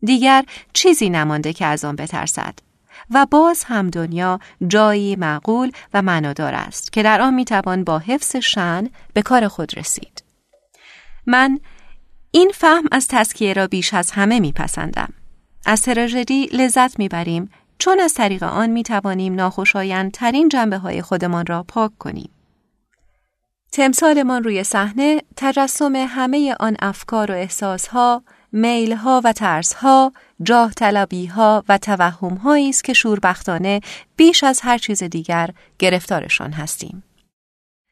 دیگر 0.01 0.45
چیزی 0.73 1.09
نمانده 1.09 1.53
که 1.53 1.65
از 1.65 1.85
آن 1.85 1.95
بترسد 1.95 2.59
و 3.09 3.25
باز 3.25 3.63
هم 3.63 3.89
دنیا 3.89 4.39
جایی 4.67 5.15
معقول 5.15 5.71
و 5.93 6.01
معنادار 6.01 6.53
است 6.53 6.91
که 6.91 7.03
در 7.03 7.21
آن 7.21 7.33
می‌توان 7.33 7.83
با 7.83 7.99
حفظ 7.99 8.35
شن 8.35 8.89
به 9.13 9.21
کار 9.21 9.47
خود 9.47 9.77
رسید. 9.77 10.23
من 11.25 11.59
این 12.31 12.51
فهم 12.55 12.83
از 12.91 13.07
تسکیه 13.09 13.53
را 13.53 13.67
بیش 13.67 13.93
از 13.93 14.11
همه 14.11 14.39
میپسندم. 14.39 15.13
از 15.65 15.81
تراژدی 15.81 16.45
لذت 16.45 16.99
می‌بریم 16.99 17.49
چون 17.79 17.99
از 17.99 18.13
طریق 18.13 18.43
آن 18.43 18.69
می‌توانیم 18.69 19.35
ناخوشایند 19.35 20.11
ترین 20.11 20.49
جنبه 20.49 20.77
های 20.77 21.01
خودمان 21.01 21.45
را 21.45 21.63
پاک 21.63 21.97
کنیم. 21.97 22.29
تمثالمان 23.71 24.43
روی 24.43 24.63
صحنه 24.63 25.21
تجسم 25.35 25.95
همه 25.95 26.55
آن 26.59 26.77
افکار 26.81 27.31
و 27.31 27.33
احساسها، 27.33 28.23
میلها 28.51 29.21
و 29.23 29.33
ترسها، 29.33 30.13
جاه 30.43 30.73
طلبیها 30.73 31.63
و 31.69 31.77
توهمهایی 31.77 32.69
است 32.69 32.83
که 32.83 32.93
شوربختانه 32.93 33.81
بیش 34.15 34.43
از 34.43 34.61
هر 34.61 34.77
چیز 34.77 35.03
دیگر 35.03 35.49
گرفتارشان 35.79 36.51
هستیم. 36.51 37.03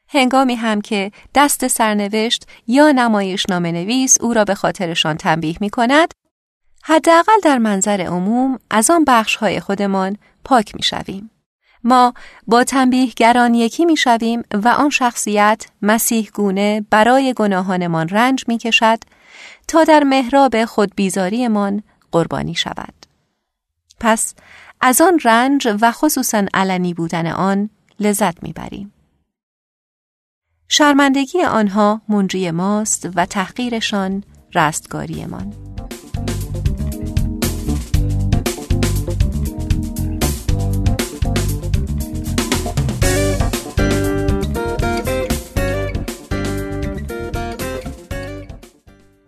هنگامی 0.10 0.55
هم 0.55 0.82
که 0.82 1.12
دست 1.36 1.67
سرنوشت 1.67 2.48
یا 2.67 2.91
نمایش 2.91 3.46
نویس 3.50 4.22
او 4.22 4.34
را 4.34 4.44
به 4.44 4.55
خاطرشان 4.55 5.17
تنبیه 5.17 5.58
می 5.62 5.70
کند، 5.70 6.13
حداقل 6.84 7.39
در 7.44 7.58
منظر 7.58 8.01
عموم 8.01 8.60
از 8.70 8.89
آن 8.89 9.03
بخشهای 9.08 9.60
خودمان 9.60 10.17
پاک 10.44 10.75
می 10.75 10.84
شویم. 10.84 11.32
ما 11.86 12.13
با 12.48 12.63
تنبیهگران 12.63 13.54
یکی 13.54 13.86
می 13.86 13.98
شویم 13.98 14.44
و 14.54 14.68
آن 14.68 14.89
شخصیت 14.89 15.65
مسیح 15.82 16.30
گونه 16.34 16.86
برای 16.89 17.34
گناهانمان 17.34 18.10
رنج 18.10 18.44
می 18.48 18.58
کشد 18.58 19.00
تا 19.68 19.84
در 19.84 20.04
محراب 20.04 20.65
خود 20.65 20.96
بیزاریمان 20.96 21.84
قربانی 22.12 22.56
شود. 22.56 22.94
پس 24.00 24.34
از 24.82 25.01
آن 25.01 25.20
رنج 25.24 25.68
و 25.82 25.92
خصوصا 25.92 26.46
علنی 26.54 26.94
بودن 26.94 27.27
آن 27.27 27.70
لذت 28.00 28.44
می 28.44 28.54
بریم. 28.54 28.94
شرمندگی 30.68 31.44
آنها 31.44 32.01
منجی 32.10 32.51
ماست 32.51 33.10
و 33.15 33.25
تحقیرشان 33.25 34.24
رستگاریمان. 34.56 35.75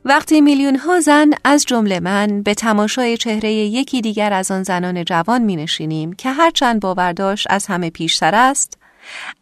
وقتی 0.10 0.42
میلیون 0.42 0.76
ها 0.76 1.00
زن 1.00 1.30
از 1.44 1.66
جمله 1.66 2.00
من 2.00 2.42
به 2.42 2.54
تماشای 2.54 3.18
چهره 3.18 3.54
یکی 3.54 4.02
دیگر 4.02 4.34
از 4.34 4.52
آن 4.52 4.64
زنان 4.64 5.06
جوان 5.06 5.42
می 5.42 5.56
نشینیم 5.56 6.14
که 6.14 6.32
هرچند 6.32 6.80
باورداشت 6.80 7.48
از 7.50 7.66
همه 7.66 7.90
پیشتر 7.90 8.36
است 8.36 8.78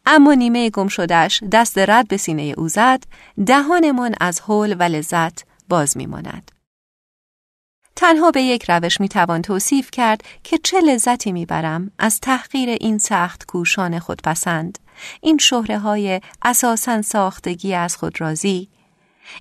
اما 0.06 0.34
نیمه 0.34 0.70
گم 0.70 0.88
شدش 0.88 1.44
دست 1.52 1.78
رد 1.78 2.08
به 2.08 2.18
سینه 2.18 2.54
او 2.58 2.68
زد 2.68 3.04
دهانمان 3.46 4.16
از 4.20 4.42
حول 4.42 4.76
و 4.80 4.84
لذت 4.84 5.44
باز 5.70 5.98
می 5.98 6.06
ماند. 6.06 6.52
تنها 7.96 8.32
به 8.32 8.42
یک 8.42 8.66
روش 8.70 9.02
می 9.02 9.10
توان 9.10 9.42
توصیف 9.42 9.92
کرد 9.92 10.22
که 10.44 10.58
چه 10.58 10.82
لذتی 10.82 11.32
می 11.32 11.46
برم 11.46 11.92
از 12.00 12.20
تحقیر 12.20 12.70
این 12.70 12.98
سخت 12.98 13.46
کوشان 13.46 14.00
خودپسند 14.00 14.80
این 15.22 15.38
شهره 15.38 15.80
های 15.80 16.22
اساساً 16.42 17.02
ساختگی 17.02 17.74
از 17.74 17.98
خود 17.98 18.22
رازی 18.22 18.70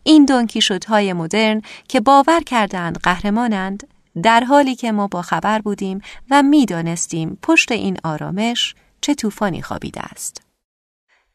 این 0.02 0.24
دونکی 0.24 0.60
های 0.88 1.12
مدرن 1.12 1.62
که 1.88 2.00
باور 2.00 2.40
کردند 2.40 2.98
قهرمانند 3.02 3.86
در 4.22 4.44
حالی 4.44 4.74
که 4.74 4.92
ما 4.92 5.06
با 5.06 5.22
خبر 5.22 5.58
بودیم 5.58 6.00
و 6.30 6.42
می‌دانستیم 6.42 7.38
پشت 7.42 7.72
این 7.72 7.96
آرامش 8.04 8.74
چه 9.00 9.14
طوفانی 9.14 9.62
خوابیده 9.62 10.00
است. 10.00 10.42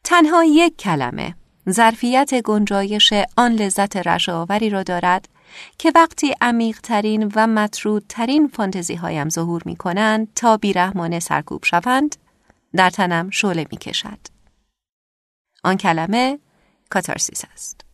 تنها 0.04 0.44
یک 0.44 0.76
کلمه 0.76 1.34
ظرفیت 1.70 2.40
گنجایش 2.40 3.12
آن 3.36 3.52
لذت 3.52 3.96
رشاوری 3.96 4.70
را 4.70 4.82
دارد 4.82 5.28
که 5.78 5.92
وقتی 5.94 6.34
عمیقترین 6.40 7.32
و 7.34 7.46
مطرودترین 7.46 8.48
فانتزی 8.48 8.94
هایم 8.94 9.28
ظهور 9.28 9.62
می 9.64 9.76
کنند 9.76 10.28
تا 10.34 10.56
بیرحمانه 10.56 11.20
سرکوب 11.20 11.64
شوند 11.64 12.16
در 12.74 12.90
تنم 12.90 13.30
شعله 13.30 13.66
می 13.72 13.78
کشد. 13.78 14.18
آن 15.64 15.76
کلمه 15.76 16.38
کاتارسیس 16.90 17.44
است. 17.52 17.89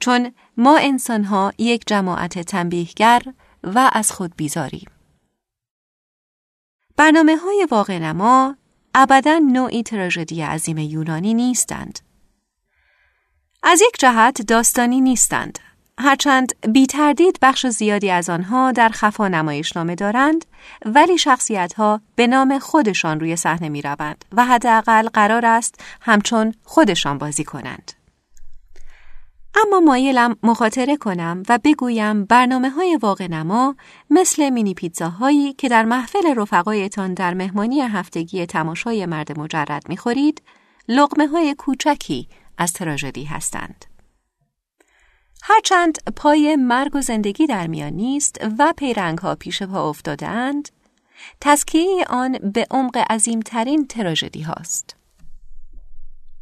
چون 0.00 0.32
ما 0.56 0.78
انسان 0.78 1.24
ها 1.24 1.52
یک 1.58 1.82
جماعت 1.86 2.38
تنبیهگر 2.38 3.22
و 3.62 3.90
از 3.92 4.12
خود 4.12 4.36
بیزاریم. 4.36 4.90
برنامه 6.96 7.36
های 7.36 7.66
واقع 7.70 7.98
نما 7.98 8.56
ابدا 8.94 9.38
نوعی 9.38 9.82
تراژدی 9.82 10.42
عظیم 10.42 10.78
یونانی 10.78 11.34
نیستند. 11.34 11.98
از 13.62 13.80
یک 13.80 13.96
جهت 13.98 14.42
داستانی 14.42 15.00
نیستند. 15.00 15.58
هرچند 15.98 16.52
بی 16.72 16.86
تردید 16.86 17.38
بخش 17.42 17.66
زیادی 17.66 18.10
از 18.10 18.30
آنها 18.30 18.72
در 18.72 18.88
خفا 18.88 19.28
نمایشنامه 19.28 19.94
دارند 19.94 20.44
ولی 20.86 21.18
شخصیت 21.18 21.74
ها 21.74 22.00
به 22.16 22.26
نام 22.26 22.58
خودشان 22.58 23.20
روی 23.20 23.36
صحنه 23.36 23.68
می 23.68 23.82
روند 23.82 24.24
و 24.32 24.44
حداقل 24.44 25.08
قرار 25.08 25.46
است 25.46 25.80
همچون 26.00 26.54
خودشان 26.64 27.18
بازی 27.18 27.44
کنند. 27.44 27.92
اما 29.56 29.80
مایلم 29.80 30.36
مخاطره 30.42 30.96
کنم 30.96 31.42
و 31.48 31.58
بگویم 31.64 32.24
برنامه 32.24 32.70
های 32.70 32.98
واقع 33.02 33.26
نما 33.26 33.76
مثل 34.10 34.50
مینی 34.50 34.74
پیتزاهایی 34.74 35.52
که 35.52 35.68
در 35.68 35.84
محفل 35.84 36.34
رفقایتان 36.36 37.14
در 37.14 37.34
مهمانی 37.34 37.80
هفتگی 37.80 38.46
تماشای 38.46 39.06
مرد 39.06 39.38
مجرد 39.38 39.88
می‌خورید 39.88 40.42
لغمه 40.88 41.26
های 41.26 41.54
کوچکی 41.54 42.28
از 42.58 42.72
تراژدی 42.72 43.24
هستند. 43.24 43.84
هرچند 45.42 45.98
پای 46.16 46.56
مرگ 46.56 46.96
و 46.96 47.00
زندگی 47.00 47.46
در 47.46 47.66
میان 47.66 47.92
نیست 47.92 48.38
و 48.58 48.72
پیرنگ 48.76 49.18
ها 49.18 49.34
پیش 49.34 49.62
پا 49.62 49.88
افتادند، 49.88 50.68
تسکیه 51.40 52.04
آن 52.08 52.32
به 52.32 52.66
عمق 52.70 52.96
عظیمترین 53.10 53.86
تراژدی 53.86 54.42
هاست. 54.42 55.03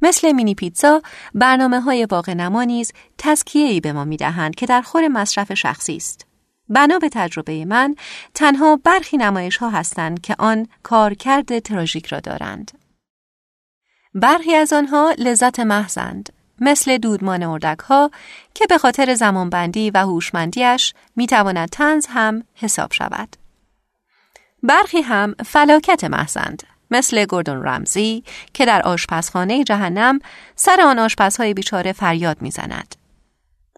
مثل 0.02 0.32
مینی 0.32 0.54
پیتزا 0.54 1.02
برنامه 1.34 1.80
های 1.80 2.06
واقع 2.10 2.34
نما 2.34 2.64
نیز 2.64 2.92
ای 3.54 3.80
به 3.80 3.92
ما 3.92 4.04
می 4.04 4.16
دهند 4.16 4.54
که 4.54 4.66
در 4.66 4.82
خور 4.82 5.08
مصرف 5.08 5.54
شخصی 5.54 5.96
است. 5.96 6.26
بنا 6.68 6.98
به 6.98 7.08
تجربه 7.08 7.64
من 7.64 7.94
تنها 8.34 8.76
برخی 8.84 9.16
نمایش 9.16 9.56
ها 9.56 9.70
هستند 9.70 10.20
که 10.20 10.36
آن 10.38 10.66
کارکرد 10.82 11.58
تراژیک 11.58 12.06
را 12.06 12.20
دارند. 12.20 12.78
برخی 14.14 14.54
از 14.54 14.72
آنها 14.72 15.14
لذت 15.18 15.60
محضند 15.60 16.32
مثل 16.60 16.98
دودمان 16.98 17.42
اردک 17.42 17.78
ها 17.78 18.10
که 18.54 18.66
به 18.66 18.78
خاطر 18.78 19.14
زمانبندی 19.14 19.90
و 19.90 19.98
هوشمندیش 19.98 20.94
می 21.16 21.26
تواند 21.26 21.68
تنز 21.68 22.06
هم 22.06 22.44
حساب 22.54 22.92
شود. 22.92 23.36
برخی 24.62 25.00
هم 25.00 25.34
فلاکت 25.46 26.04
محضند 26.04 26.71
مثل 26.92 27.24
گوردون 27.24 27.62
رمزی 27.62 28.24
که 28.54 28.66
در 28.66 28.82
آشپزخانه 28.82 29.64
جهنم 29.64 30.18
سر 30.56 30.80
آن 30.80 30.98
آشپزهای 30.98 31.54
بیچاره 31.54 31.92
فریاد 31.92 32.42
می‌زند. 32.42 32.94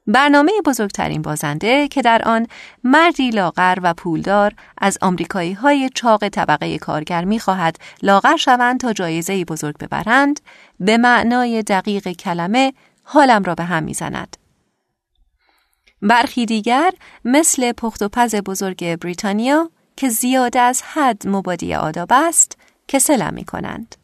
برنامه 0.07 0.53
بزرگترین 0.67 1.23
بازنده 1.23 1.89
که 1.89 2.03
در 2.03 2.23
آن 2.25 2.47
مردی 2.85 3.31
لاغر 3.31 3.79
و 3.83 3.95
پولدار 3.95 4.55
از 4.79 4.99
آمریکایی 5.03 5.53
های 5.53 5.91
چاق 5.95 6.29
طبقه 6.29 6.79
کارگر 6.79 7.25
می 7.25 7.39
خواهد 7.39 7.77
لاغر 8.03 8.37
شوند 8.37 8.81
تا 8.81 8.93
جایزه 8.93 9.45
بزرگ 9.45 9.79
ببرند 9.79 10.41
به 10.81 10.97
معنای 10.97 11.63
دقیق 11.63 12.09
کلمه 12.09 12.73
حالم 13.05 13.43
را 13.43 13.55
به 13.55 13.65
هم 13.65 13.83
می‌زند. 13.83 14.37
برخی 16.03 16.47
دیگر 16.47 16.91
مثل 17.25 17.73
پخت 17.73 18.03
و 18.03 18.09
پز 18.09 18.35
بزرگ 18.35 18.97
بریتانیا 18.97 19.71
که 19.97 20.09
زیاد 20.09 20.57
از 20.57 20.83
حد 20.83 21.29
مبادی 21.29 21.75
آداب 21.75 22.09
است 22.13 22.59
کسلم 22.89 23.35
می 23.35 23.45
کنند. 23.45 23.97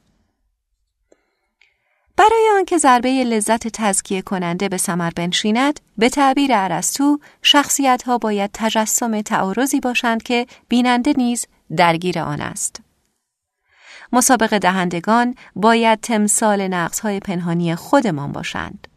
برای 2.17 2.51
آنکه 2.57 2.79
ضربه 2.79 3.25
لذت 3.25 3.69
تزکیه 3.69 4.23
کننده 4.23 4.69
به 4.69 4.77
سمر 4.77 5.11
بنشیند 5.11 5.81
به 5.99 6.09
تعبیر 6.09 6.51
ارسطو 6.55 7.19
شخصیت 7.43 8.03
ها 8.03 8.19
باید 8.19 8.51
تجسم 8.53 9.21
تعارضی 9.21 9.81
باشند 9.81 10.23
که 10.23 10.47
بیننده 10.69 11.15
نیز 11.17 11.47
درگیر 11.77 12.19
آن 12.19 12.41
است. 12.41 12.81
مسابقه 14.13 14.59
دهندگان 14.59 15.35
باید 15.57 16.01
تمثال 16.01 16.69
نقص 16.69 17.01
های 17.01 17.21
پنهانی 17.21 17.75
خودمان 17.75 18.33
باشند. 18.33 18.89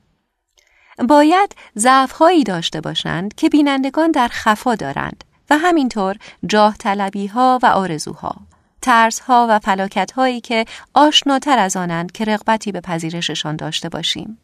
باید 1.10 1.56
ضعف 1.78 2.12
هایی 2.12 2.44
داشته 2.44 2.82
باشند 2.82 3.36
که 3.36 3.50
بینندگان 3.50 4.12
در 4.12 4.28
خفا 4.28 4.76
دارند 4.76 5.24
و 5.50 5.58
همینطور 5.58 6.16
جاه 6.48 6.78
طلبی 6.78 7.28
ها 7.28 7.60
و 7.64 7.66
آرزوها. 7.66 8.36
ترس 8.84 9.20
ها 9.20 9.48
و 9.50 9.60
فلاکت 9.60 10.12
هایی 10.12 10.42
که 10.42 10.66
آشناتر 10.94 11.60
از 11.60 11.78
آنند 11.78 12.12
که 12.12 12.26
رغبتی 12.26 12.72
به 12.72 12.82
پذیرششان 12.82 13.56
داشته 13.56 13.90
باشیم. 13.90 14.38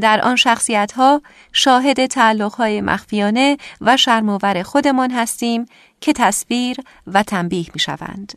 در 0.00 0.20
آن 0.20 0.36
شخصیت 0.36 0.92
ها 0.92 1.22
شاهد 1.52 2.06
تعلق 2.06 2.54
های 2.54 2.80
مخفیانه 2.80 3.56
و 3.80 3.96
شرموور 3.96 4.62
خودمان 4.62 5.10
هستیم 5.10 5.66
که 6.00 6.12
تصویر 6.12 6.76
و 7.06 7.22
تنبیه 7.22 7.66
می 7.74 7.80
شوند. 7.80 8.32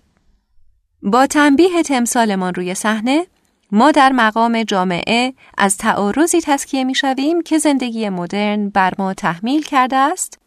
با 1.03 1.27
تنبیه 1.27 1.83
تمثالمان 1.83 2.53
روی 2.53 2.75
صحنه 2.75 3.27
ما 3.71 3.91
در 3.91 4.11
مقام 4.11 4.63
جامعه 4.63 5.33
از 5.57 5.77
تعارضی 5.77 6.41
تسکیه 6.41 6.83
می 6.83 6.95
شویم 6.95 7.41
که 7.41 7.57
زندگی 7.57 8.09
مدرن 8.09 8.69
بر 8.69 8.93
ما 8.97 9.13
تحمیل 9.13 9.63
کرده 9.63 9.95
است 9.95 10.39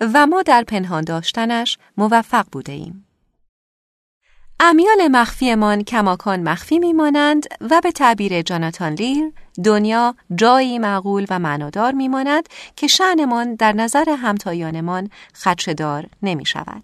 و 0.00 0.26
ما 0.26 0.42
در 0.42 0.64
پنهان 0.64 1.04
داشتنش 1.04 1.78
موفق 1.96 2.46
بوده 2.52 2.72
ایم. 2.72 3.09
امیال 4.62 5.08
مخفیمان 5.08 5.82
کماکان 5.82 6.42
مخفی 6.42 6.78
میمانند 6.78 7.46
و 7.60 7.80
به 7.80 7.92
تعبیر 7.92 8.42
جاناتان 8.42 8.92
لیر 8.92 9.32
دنیا 9.64 10.14
جایی 10.34 10.78
معقول 10.78 11.26
و 11.30 11.38
معنادار 11.38 11.92
میماند 11.92 12.48
که 12.76 12.86
شعنمان 12.86 13.54
در 13.54 13.72
نظر 13.72 14.10
همتایانمان 14.10 15.10
خدشدار 15.34 16.06
نمی 16.22 16.46
شود. 16.46 16.82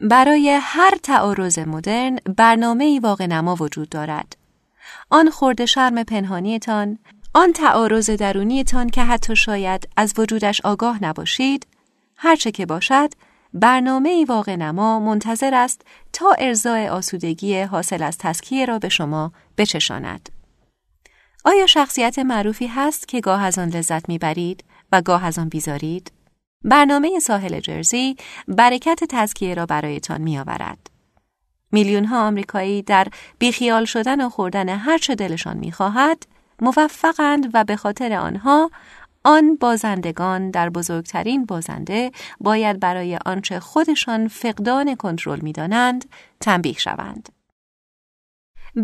برای 0.00 0.58
هر 0.62 0.94
تعارض 1.02 1.58
مدرن 1.58 2.18
برنامه 2.36 2.84
ای 2.84 2.98
واقع 2.98 3.26
نما 3.26 3.56
وجود 3.60 3.88
دارد. 3.88 4.36
آن 5.10 5.30
خورده 5.30 5.66
شرم 5.66 6.02
پنهانیتان، 6.02 6.98
آن 7.34 7.52
تعارض 7.52 8.10
درونیتان 8.10 8.88
که 8.88 9.02
حتی 9.02 9.36
شاید 9.36 9.88
از 9.96 10.14
وجودش 10.18 10.60
آگاه 10.64 11.04
نباشید، 11.04 11.66
هرچه 12.16 12.50
که 12.50 12.66
باشد، 12.66 13.10
برنامه 13.54 14.24
واقع 14.28 14.56
نما 14.56 15.00
منتظر 15.00 15.54
است 15.54 15.82
تا 16.12 16.32
ارزای 16.38 16.88
آسودگی 16.88 17.60
حاصل 17.60 18.02
از 18.02 18.18
تسکیه 18.18 18.64
را 18.64 18.78
به 18.78 18.88
شما 18.88 19.32
بچشاند. 19.58 20.28
آیا 21.44 21.66
شخصیت 21.66 22.18
معروفی 22.18 22.66
هست 22.66 23.08
که 23.08 23.20
گاه 23.20 23.42
از 23.42 23.58
آن 23.58 23.68
لذت 23.68 24.08
می‌برید 24.08 24.64
و 24.92 25.02
گاه 25.02 25.24
از 25.24 25.38
آن 25.38 25.48
بیزارید؟ 25.48 26.12
برنامه 26.64 27.18
ساحل 27.18 27.60
جرزی 27.60 28.16
برکت 28.48 29.04
تزکیه 29.08 29.54
را 29.54 29.66
برایتان 29.66 30.20
میآورد. 30.20 30.90
میلیون 31.72 32.04
ها 32.04 32.26
آمریکایی 32.26 32.82
در 32.82 33.08
بیخیال 33.38 33.84
شدن 33.84 34.26
و 34.26 34.28
خوردن 34.28 34.68
هر 34.68 34.98
چه 34.98 35.14
دلشان 35.14 35.56
می‌خواهد 35.56 36.26
موفقند 36.62 37.50
و 37.54 37.64
به 37.64 37.76
خاطر 37.76 38.12
آنها 38.12 38.70
آن 39.24 39.56
بازندگان 39.56 40.50
در 40.50 40.70
بزرگترین 40.70 41.44
بازنده 41.44 42.12
باید 42.40 42.80
برای 42.80 43.18
آنچه 43.26 43.60
خودشان 43.60 44.28
فقدان 44.28 44.94
کنترل 44.94 45.40
می‌دانند 45.40 46.04
تنبیه 46.40 46.78
شوند. 46.78 47.28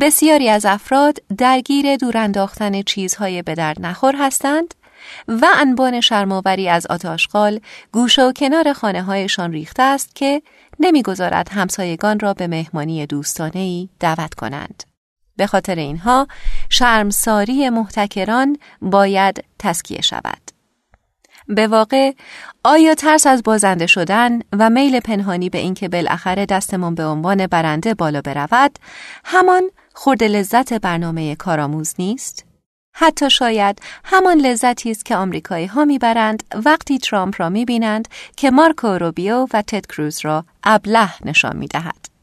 بسیاری 0.00 0.48
از 0.48 0.66
افراد 0.66 1.18
درگیر 1.38 1.96
دور 1.96 2.16
انداختن 2.16 2.82
چیزهای 2.82 3.42
به 3.42 3.54
درد 3.54 3.86
نخور 3.86 4.14
هستند 4.18 4.74
و 5.28 5.46
انبان 5.56 6.00
شرماوری 6.00 6.68
از 6.68 6.86
آتاشقال 6.86 7.60
گوشه 7.92 8.22
و 8.22 8.32
کنار 8.32 8.72
خانه 8.72 9.02
هایشان 9.02 9.52
ریخته 9.52 9.82
است 9.82 10.14
که 10.14 10.42
نمی‌گذارد 10.80 11.48
همسایگان 11.48 12.20
را 12.20 12.34
به 12.34 12.46
مهمانی 12.46 13.06
دوستانه 13.06 13.88
دعوت 14.00 14.34
کنند. 14.34 14.84
به 15.36 15.46
خاطر 15.46 15.74
اینها 15.74 16.26
شرمساری 16.70 17.70
محتکران 17.70 18.56
باید 18.82 19.44
تسکیه 19.58 20.00
شود. 20.02 20.50
به 21.48 21.66
واقع 21.66 22.12
آیا 22.64 22.94
ترس 22.94 23.26
از 23.26 23.42
بازنده 23.42 23.86
شدن 23.86 24.40
و 24.52 24.70
میل 24.70 25.00
پنهانی 25.00 25.50
به 25.50 25.58
اینکه 25.58 25.88
بالاخره 25.88 26.46
دستمان 26.46 26.94
به 26.94 27.04
عنوان 27.04 27.46
برنده 27.46 27.94
بالا 27.94 28.20
برود 28.20 28.78
همان 29.24 29.70
خورد 29.94 30.24
لذت 30.24 30.72
برنامه 30.72 31.34
کارآموز 31.34 31.94
نیست؟ 31.98 32.44
حتی 32.92 33.30
شاید 33.30 33.82
همان 34.04 34.38
لذتی 34.38 34.90
است 34.90 35.04
که 35.04 35.16
آمریکایی 35.16 35.66
ها 35.66 35.84
می‌برند 35.84 36.42
وقتی 36.64 36.98
ترامپ 36.98 37.34
را 37.38 37.48
می‌بینند 37.48 38.08
که 38.36 38.50
مارکو 38.50 38.86
روبیو 38.86 39.46
و 39.52 39.62
تد 39.66 39.86
کروز 39.86 40.20
را 40.24 40.44
ابله 40.64 41.24
نشان 41.24 41.56
می‌دهد. 41.56 42.15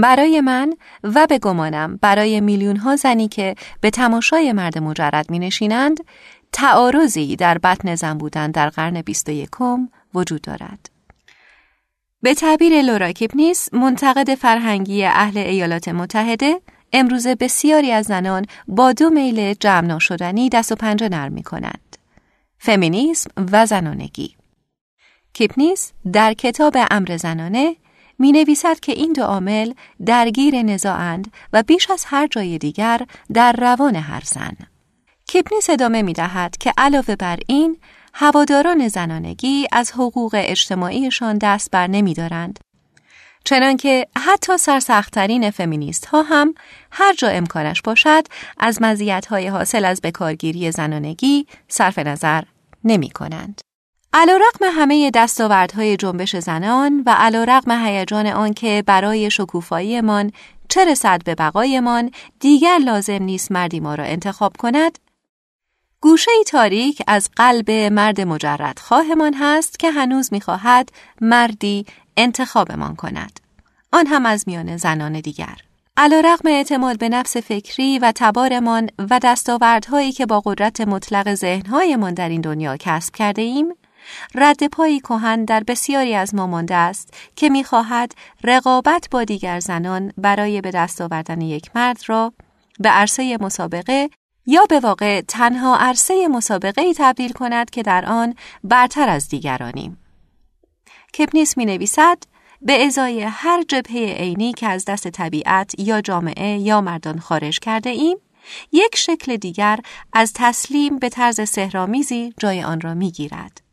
برای 0.00 0.40
من 0.40 0.72
و 1.02 1.26
به 1.26 1.38
گمانم 1.38 1.98
برای 2.02 2.40
میلیون 2.40 2.76
ها 2.76 2.96
زنی 2.96 3.28
که 3.28 3.54
به 3.80 3.90
تماشای 3.90 4.52
مرد 4.52 4.78
مجرد 4.78 5.30
می 5.30 5.38
نشینند 5.38 6.00
تعارضی 6.52 7.36
در 7.36 7.58
بطن 7.58 7.94
زن 7.94 8.18
بودن 8.18 8.50
در 8.50 8.68
قرن 8.68 9.02
بیست 9.02 9.28
و 9.28 9.32
یکم 9.32 9.88
وجود 10.14 10.40
دارد. 10.40 10.90
به 12.22 12.34
تعبیر 12.34 12.82
لورا 12.82 13.12
کیپنیس 13.12 13.74
منتقد 13.74 14.34
فرهنگی 14.34 15.04
اهل 15.04 15.38
ایالات 15.38 15.88
متحده 15.88 16.60
امروزه 16.92 17.34
بسیاری 17.34 17.92
از 17.92 18.06
زنان 18.06 18.46
با 18.68 18.92
دو 18.92 19.10
میل 19.10 19.54
جمع 19.54 19.98
شدنی 19.98 20.48
دست 20.48 20.72
و 20.72 20.74
پنجه 20.74 21.08
نرم 21.08 21.32
می 21.32 21.42
کنند. 21.42 21.96
فمینیسم 22.58 23.30
و 23.52 23.66
زنانگی 23.66 24.36
کیپنیس 25.32 25.92
در 26.12 26.32
کتاب 26.32 26.76
امر 26.90 27.16
زنانه 27.16 27.76
می 28.18 28.32
نویسد 28.32 28.80
که 28.80 28.92
این 28.92 29.12
دو 29.12 29.22
عامل 29.22 29.72
درگیر 30.06 30.62
نزاعند 30.62 31.32
و 31.52 31.62
بیش 31.62 31.90
از 31.90 32.04
هر 32.04 32.26
جای 32.26 32.58
دیگر 32.58 33.00
در 33.32 33.52
روان 33.52 33.96
هر 33.96 34.22
زن. 34.24 34.56
کیپنیس 35.26 35.70
ادامه 35.70 36.02
می 36.02 36.12
دهد 36.12 36.56
که 36.56 36.72
علاوه 36.78 37.16
بر 37.16 37.38
این 37.46 37.78
هواداران 38.14 38.88
زنانگی 38.88 39.66
از 39.72 39.92
حقوق 39.92 40.34
اجتماعیشان 40.38 41.38
دست 41.38 41.70
بر 41.70 41.86
نمی 41.86 42.14
دارند. 42.14 42.58
چنانکه 43.44 44.06
حتی 44.16 44.58
سرسختترین 44.58 45.50
فمینیست 45.50 46.06
ها 46.06 46.22
هم 46.22 46.54
هر 46.92 47.14
جا 47.14 47.28
امکانش 47.28 47.82
باشد 47.82 48.26
از 48.58 48.82
مزیت 48.82 49.26
های 49.26 49.46
حاصل 49.46 49.84
از 49.84 50.00
بکارگیری 50.02 50.70
زنانگی 50.70 51.46
صرف 51.68 51.98
نظر 51.98 52.42
نمی 52.84 53.10
کنند. 53.10 53.65
علا 54.18 54.36
رقم 54.36 54.80
همه 54.80 55.10
دستاوردهای 55.10 55.96
جنبش 55.96 56.36
زنان 56.36 57.02
و 57.06 57.10
علا 57.10 57.44
رقم 57.44 57.86
هیجان 57.86 58.26
آنکه 58.26 58.84
برای 58.86 59.30
شکوفاییمان 59.30 60.32
چه 60.68 60.84
رسد 60.84 61.24
به 61.24 61.34
بقایمان 61.34 62.10
دیگر 62.40 62.78
لازم 62.78 63.22
نیست 63.22 63.52
مردی 63.52 63.80
ما 63.80 63.94
را 63.94 64.04
انتخاب 64.04 64.56
کند. 64.56 64.98
گوشه 66.00 66.30
تاریک 66.46 67.02
از 67.06 67.30
قلب 67.36 67.70
مرد 67.70 68.20
مجرد 68.20 68.78
خواهمان 68.78 69.34
هست 69.34 69.78
که 69.78 69.90
هنوز 69.90 70.32
می‌خواهد 70.32 70.88
مردی 71.20 71.86
انتخابمان 72.16 72.96
کند. 72.96 73.40
آن 73.92 74.06
هم 74.06 74.26
از 74.26 74.44
میان 74.46 74.76
زنان 74.76 75.20
دیگر. 75.20 75.56
علا 75.96 76.20
رقم 76.20 76.48
اعتماد 76.48 76.98
به 76.98 77.08
نفس 77.08 77.36
فکری 77.36 77.98
و 77.98 78.12
تبارمان 78.14 78.90
و 79.10 79.20
دستاوردهایی 79.22 80.12
که 80.12 80.26
با 80.26 80.42
قدرت 80.44 80.80
مطلق 80.80 81.34
ذهنهایمان 81.34 82.14
در 82.14 82.28
این 82.28 82.40
دنیا 82.40 82.76
کسب 82.76 83.14
کرده 83.14 83.42
ایم 83.42 83.74
رد 84.34 84.66
پایی 84.66 85.00
کهن 85.00 85.44
در 85.44 85.62
بسیاری 85.62 86.14
از 86.14 86.34
ما 86.34 86.46
مانده 86.46 86.74
است 86.74 87.14
که 87.36 87.48
می‌خواهد 87.48 88.12
رقابت 88.44 89.08
با 89.10 89.24
دیگر 89.24 89.60
زنان 89.60 90.12
برای 90.18 90.60
به 90.60 90.70
دست 90.70 91.00
آوردن 91.00 91.40
یک 91.40 91.70
مرد 91.74 92.00
را 92.06 92.32
به 92.80 92.88
عرصه 92.88 93.38
مسابقه 93.40 94.10
یا 94.46 94.64
به 94.68 94.80
واقع 94.80 95.20
تنها 95.20 95.76
عرصه 95.76 96.28
مسابقه 96.28 96.82
ای 96.82 96.94
تبدیل 96.96 97.32
کند 97.32 97.70
که 97.70 97.82
در 97.82 98.04
آن 98.04 98.34
برتر 98.64 99.08
از 99.08 99.28
دیگرانیم. 99.28 99.98
کپنیس 101.18 101.56
می 101.56 101.66
نویسد 101.66 102.18
به 102.62 102.86
ازای 102.86 103.22
هر 103.22 103.62
جبهه 103.68 104.14
عینی 104.18 104.52
که 104.52 104.68
از 104.68 104.84
دست 104.84 105.08
طبیعت 105.08 105.74
یا 105.78 106.00
جامعه 106.00 106.58
یا 106.58 106.80
مردان 106.80 107.18
خارج 107.18 107.58
کرده 107.58 107.90
ایم 107.90 108.16
یک 108.72 108.96
شکل 108.96 109.36
دیگر 109.36 109.78
از 110.12 110.32
تسلیم 110.34 110.98
به 110.98 111.08
طرز 111.08 111.48
سهرامیزی 111.48 112.34
جای 112.38 112.62
آن 112.62 112.80
را 112.80 112.94
می 112.94 113.10
گیرد. 113.10 113.65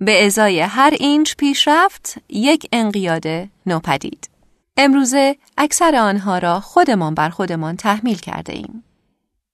به 0.00 0.26
ازای 0.26 0.60
هر 0.60 0.94
اینچ 1.00 1.34
پیشرفت 1.36 2.14
یک 2.28 2.68
انقیاد 2.72 3.24
نوپدید. 3.66 4.30
امروزه 4.76 5.36
اکثر 5.56 5.96
آنها 5.96 6.38
را 6.38 6.60
خودمان 6.60 7.14
بر 7.14 7.28
خودمان 7.28 7.76
تحمیل 7.76 8.18
کرده 8.18 8.52
ایم. 8.52 8.84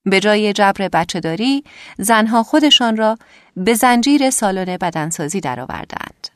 به 0.04 0.20
جای 0.20 0.52
جبر 0.52 0.88
بچه 0.88 1.20
داری، 1.20 1.64
زنها 1.98 2.42
خودشان 2.42 2.96
را 2.96 3.18
به 3.56 3.74
زنجیر 3.74 4.30
سالن 4.30 4.76
بدنسازی 4.76 5.40
درآوردند. 5.40 6.28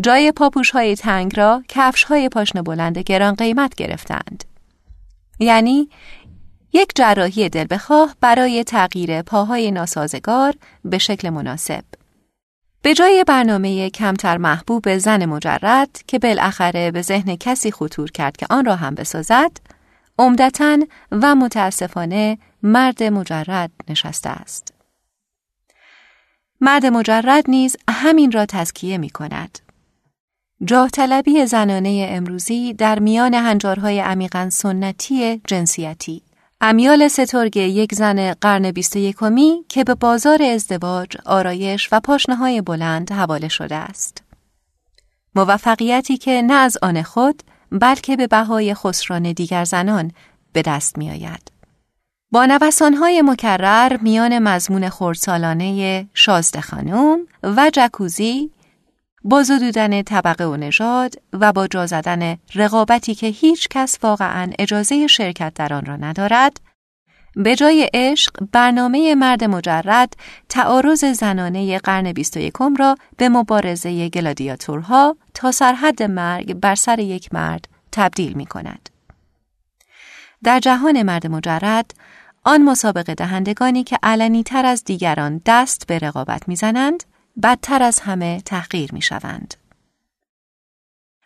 جای 0.00 0.32
پاپوش 0.32 0.70
های 0.70 0.96
تنگ 0.96 1.36
را 1.36 1.62
کفش 1.68 2.04
های 2.04 2.28
پاشنه 2.28 2.62
بلند 2.62 2.98
گران 2.98 3.34
قیمت 3.34 3.74
گرفتند. 3.74 4.44
یعنی 5.38 5.88
یک 6.72 6.92
جراحی 6.94 7.48
دل 7.48 7.66
بخواه 7.70 8.16
برای 8.20 8.64
تغییر 8.64 9.22
پاهای 9.22 9.70
ناسازگار 9.70 10.54
به 10.84 10.98
شکل 10.98 11.30
مناسب. 11.30 11.84
به 12.84 12.94
جای 12.94 13.24
برنامه 13.26 13.90
کمتر 13.90 14.36
محبوب 14.36 14.98
زن 14.98 15.24
مجرد 15.24 15.88
که 16.06 16.18
بالاخره 16.18 16.90
به 16.90 17.02
ذهن 17.02 17.36
کسی 17.36 17.70
خطور 17.70 18.10
کرد 18.10 18.36
که 18.36 18.46
آن 18.50 18.64
را 18.64 18.76
هم 18.76 18.94
بسازد، 18.94 19.50
عمدتا 20.18 20.78
و 21.12 21.34
متاسفانه 21.34 22.38
مرد 22.62 23.02
مجرد 23.02 23.70
نشسته 23.88 24.30
است. 24.30 24.74
مرد 26.60 26.86
مجرد 26.86 27.44
نیز 27.48 27.76
همین 27.90 28.32
را 28.32 28.46
تزکیه 28.46 28.98
می 28.98 29.10
کند. 29.10 29.58
جاه 30.64 30.90
طلبی 30.90 31.46
زنانه 31.46 32.06
امروزی 32.10 32.72
در 32.72 32.98
میان 32.98 33.34
هنجارهای 33.34 34.00
عمیقا 34.00 34.50
سنتی 34.50 35.40
جنسیتی 35.46 36.22
امیال 36.66 37.08
سترگ 37.08 37.56
یک 37.56 37.94
زن 37.94 38.32
قرن 38.32 38.70
بیست 38.70 38.96
یکمی 38.96 39.64
که 39.68 39.84
به 39.84 39.94
بازار 39.94 40.42
ازدواج، 40.42 41.16
آرایش 41.26 41.88
و 41.92 42.00
پاشنه 42.00 42.62
بلند 42.62 43.12
حواله 43.12 43.48
شده 43.48 43.74
است. 43.74 44.22
موفقیتی 45.34 46.16
که 46.16 46.42
نه 46.42 46.54
از 46.54 46.78
آن 46.82 47.02
خود 47.02 47.42
بلکه 47.72 48.16
به 48.16 48.26
بهای 48.26 48.74
خسران 48.74 49.32
دیگر 49.32 49.64
زنان 49.64 50.12
به 50.52 50.62
دست 50.62 50.98
می 50.98 51.10
آید. 51.10 51.52
با 52.30 52.46
نوسانهای 52.46 53.22
مکرر 53.22 53.96
میان 54.02 54.38
مضمون 54.38 54.88
خورسالانه 54.88 56.06
شازده 56.14 56.60
خانم 56.60 57.18
و 57.42 57.70
جکوزی 57.72 58.50
با 59.24 59.42
زدودن 59.42 60.02
طبقه 60.02 60.44
و 60.44 60.56
نژاد 60.56 61.14
و 61.32 61.52
با 61.52 61.66
جا 61.66 61.86
زدن 61.86 62.38
رقابتی 62.54 63.14
که 63.14 63.26
هیچ 63.26 63.68
کس 63.68 63.98
واقعا 64.02 64.50
اجازه 64.58 65.06
شرکت 65.06 65.54
در 65.54 65.74
آن 65.74 65.84
را 65.84 65.96
ندارد 65.96 66.60
به 67.36 67.56
جای 67.56 67.90
عشق 67.94 68.32
برنامه 68.52 69.14
مرد 69.14 69.44
مجرد 69.44 70.16
تعارض 70.48 71.04
زنانه 71.04 71.78
قرن 71.78 72.12
21 72.12 72.52
را 72.78 72.96
به 73.16 73.28
مبارزه 73.28 74.08
گلادیاتورها 74.08 75.16
تا 75.34 75.52
سرحد 75.52 76.02
مرگ 76.02 76.54
بر 76.54 76.74
سر 76.74 76.98
یک 76.98 77.34
مرد 77.34 77.68
تبدیل 77.92 78.32
می 78.32 78.46
کند. 78.46 78.88
در 80.44 80.60
جهان 80.60 81.02
مرد 81.02 81.26
مجرد 81.26 81.90
آن 82.44 82.62
مسابقه 82.62 83.14
دهندگانی 83.14 83.84
که 83.84 83.98
علنی 84.02 84.42
تر 84.42 84.66
از 84.66 84.84
دیگران 84.84 85.40
دست 85.46 85.86
به 85.86 85.98
رقابت 85.98 86.48
می‌زنند 86.48 87.04
بدتر 87.42 87.82
از 87.82 88.00
همه 88.00 88.40
تحقیر 88.40 88.92
می 88.92 89.02
شوند. 89.02 89.54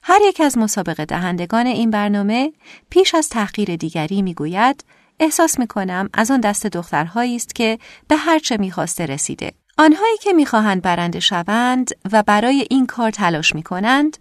هر 0.03 0.19
یک 0.25 0.41
از 0.41 0.59
مسابقه 0.59 1.05
دهندگان 1.05 1.67
این 1.67 1.91
برنامه 1.91 2.53
پیش 2.91 3.15
از 3.15 3.29
تحقیر 3.29 3.77
دیگری 3.77 4.23
می 4.23 4.35
گوید 4.35 4.85
احساس 5.21 5.59
می 5.59 5.67
کنم 5.67 6.09
از 6.15 6.31
آن 6.31 6.41
دست 6.41 6.67
دخترهایی 6.67 7.37
است 7.37 7.55
که 7.55 7.79
به 8.09 8.17
هرچه 8.17 8.57
می‌خواسته 8.57 9.07
رسیده. 9.07 9.53
آنهایی 9.79 10.17
که 10.17 10.33
می‌خواهند 10.33 10.83
برنده 10.83 11.21
شوند 11.21 11.91
و 12.13 12.23
برای 12.23 12.67
این 12.71 12.87
کار 12.87 13.11
تلاش 13.11 13.55
می 13.55 13.63
کنند 13.63 14.17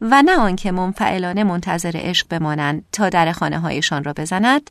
و 0.00 0.22
نه 0.22 0.36
آنکه 0.36 0.72
منفعلانه 0.72 1.44
منتظر 1.44 1.92
عشق 1.94 2.28
بمانند 2.28 2.84
تا 2.92 3.08
در 3.08 3.32
خانه 3.32 3.58
هایشان 3.58 4.04
را 4.04 4.12
بزند 4.12 4.70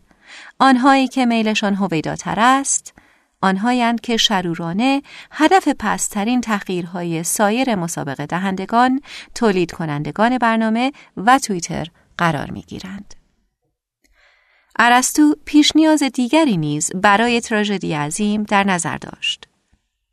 آنهایی 0.60 1.08
که 1.08 1.26
میلشان 1.26 1.76
هویداتر 1.76 2.36
است 2.38 2.94
آنهایند 3.42 4.02
که 4.02 4.18
شرورانه 4.18 5.02
هدف 5.32 5.68
پسترین 5.80 6.42
تحقیرهای 6.42 7.24
سایر 7.24 7.76
مسابقه 7.76 8.26
دهندگان، 8.26 9.02
تولید 9.36 9.72
کنندگان 9.72 10.38
برنامه 10.38 10.92
و 11.18 11.40
توییتر 11.40 11.88
قرار 12.18 12.52
می 12.52 12.62
گیرند. 12.62 13.16
ارسطو 14.80 15.36
پیش 15.46 15.72
نیاز 15.76 16.04
دیگری 16.04 16.58
نیز 16.58 16.92
برای 16.96 17.42
تراژدی 17.42 17.94
عظیم 17.94 18.44
در 18.44 18.64
نظر 18.64 18.98
داشت. 18.98 19.48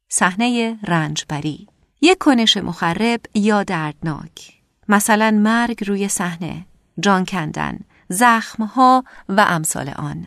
صحنه 0.09 0.79
رنجبری 0.85 1.69
یک 2.01 2.19
کنش 2.19 2.57
مخرب 2.57 3.21
یا 3.35 3.63
دردناک 3.63 4.53
مثلا 4.89 5.31
مرگ 5.31 5.85
روی 5.89 6.09
صحنه 6.09 6.67
جان 7.01 7.25
کندن 7.25 7.79
زخمها 8.09 9.05
و 9.29 9.45
امثال 9.49 9.89
آن 9.89 10.27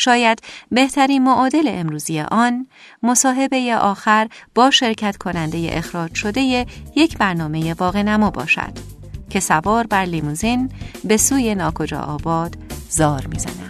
شاید 0.00 0.42
بهترین 0.70 1.22
معادل 1.22 1.68
امروزی 1.68 2.20
آن 2.20 2.66
مصاحبه 3.02 3.76
آخر 3.76 4.28
با 4.54 4.70
شرکت 4.70 5.16
کننده 5.16 5.70
اخراج 5.72 6.14
شده 6.14 6.66
یک 6.96 7.18
برنامه 7.18 7.74
واقع 7.74 8.02
نما 8.02 8.30
باشد 8.30 8.72
که 9.30 9.40
سوار 9.40 9.86
بر 9.86 10.04
لیموزین 10.04 10.70
به 11.04 11.16
سوی 11.16 11.54
ناکجا 11.54 12.00
آباد 12.00 12.56
زار 12.88 13.26
می‌زند. 13.26 13.69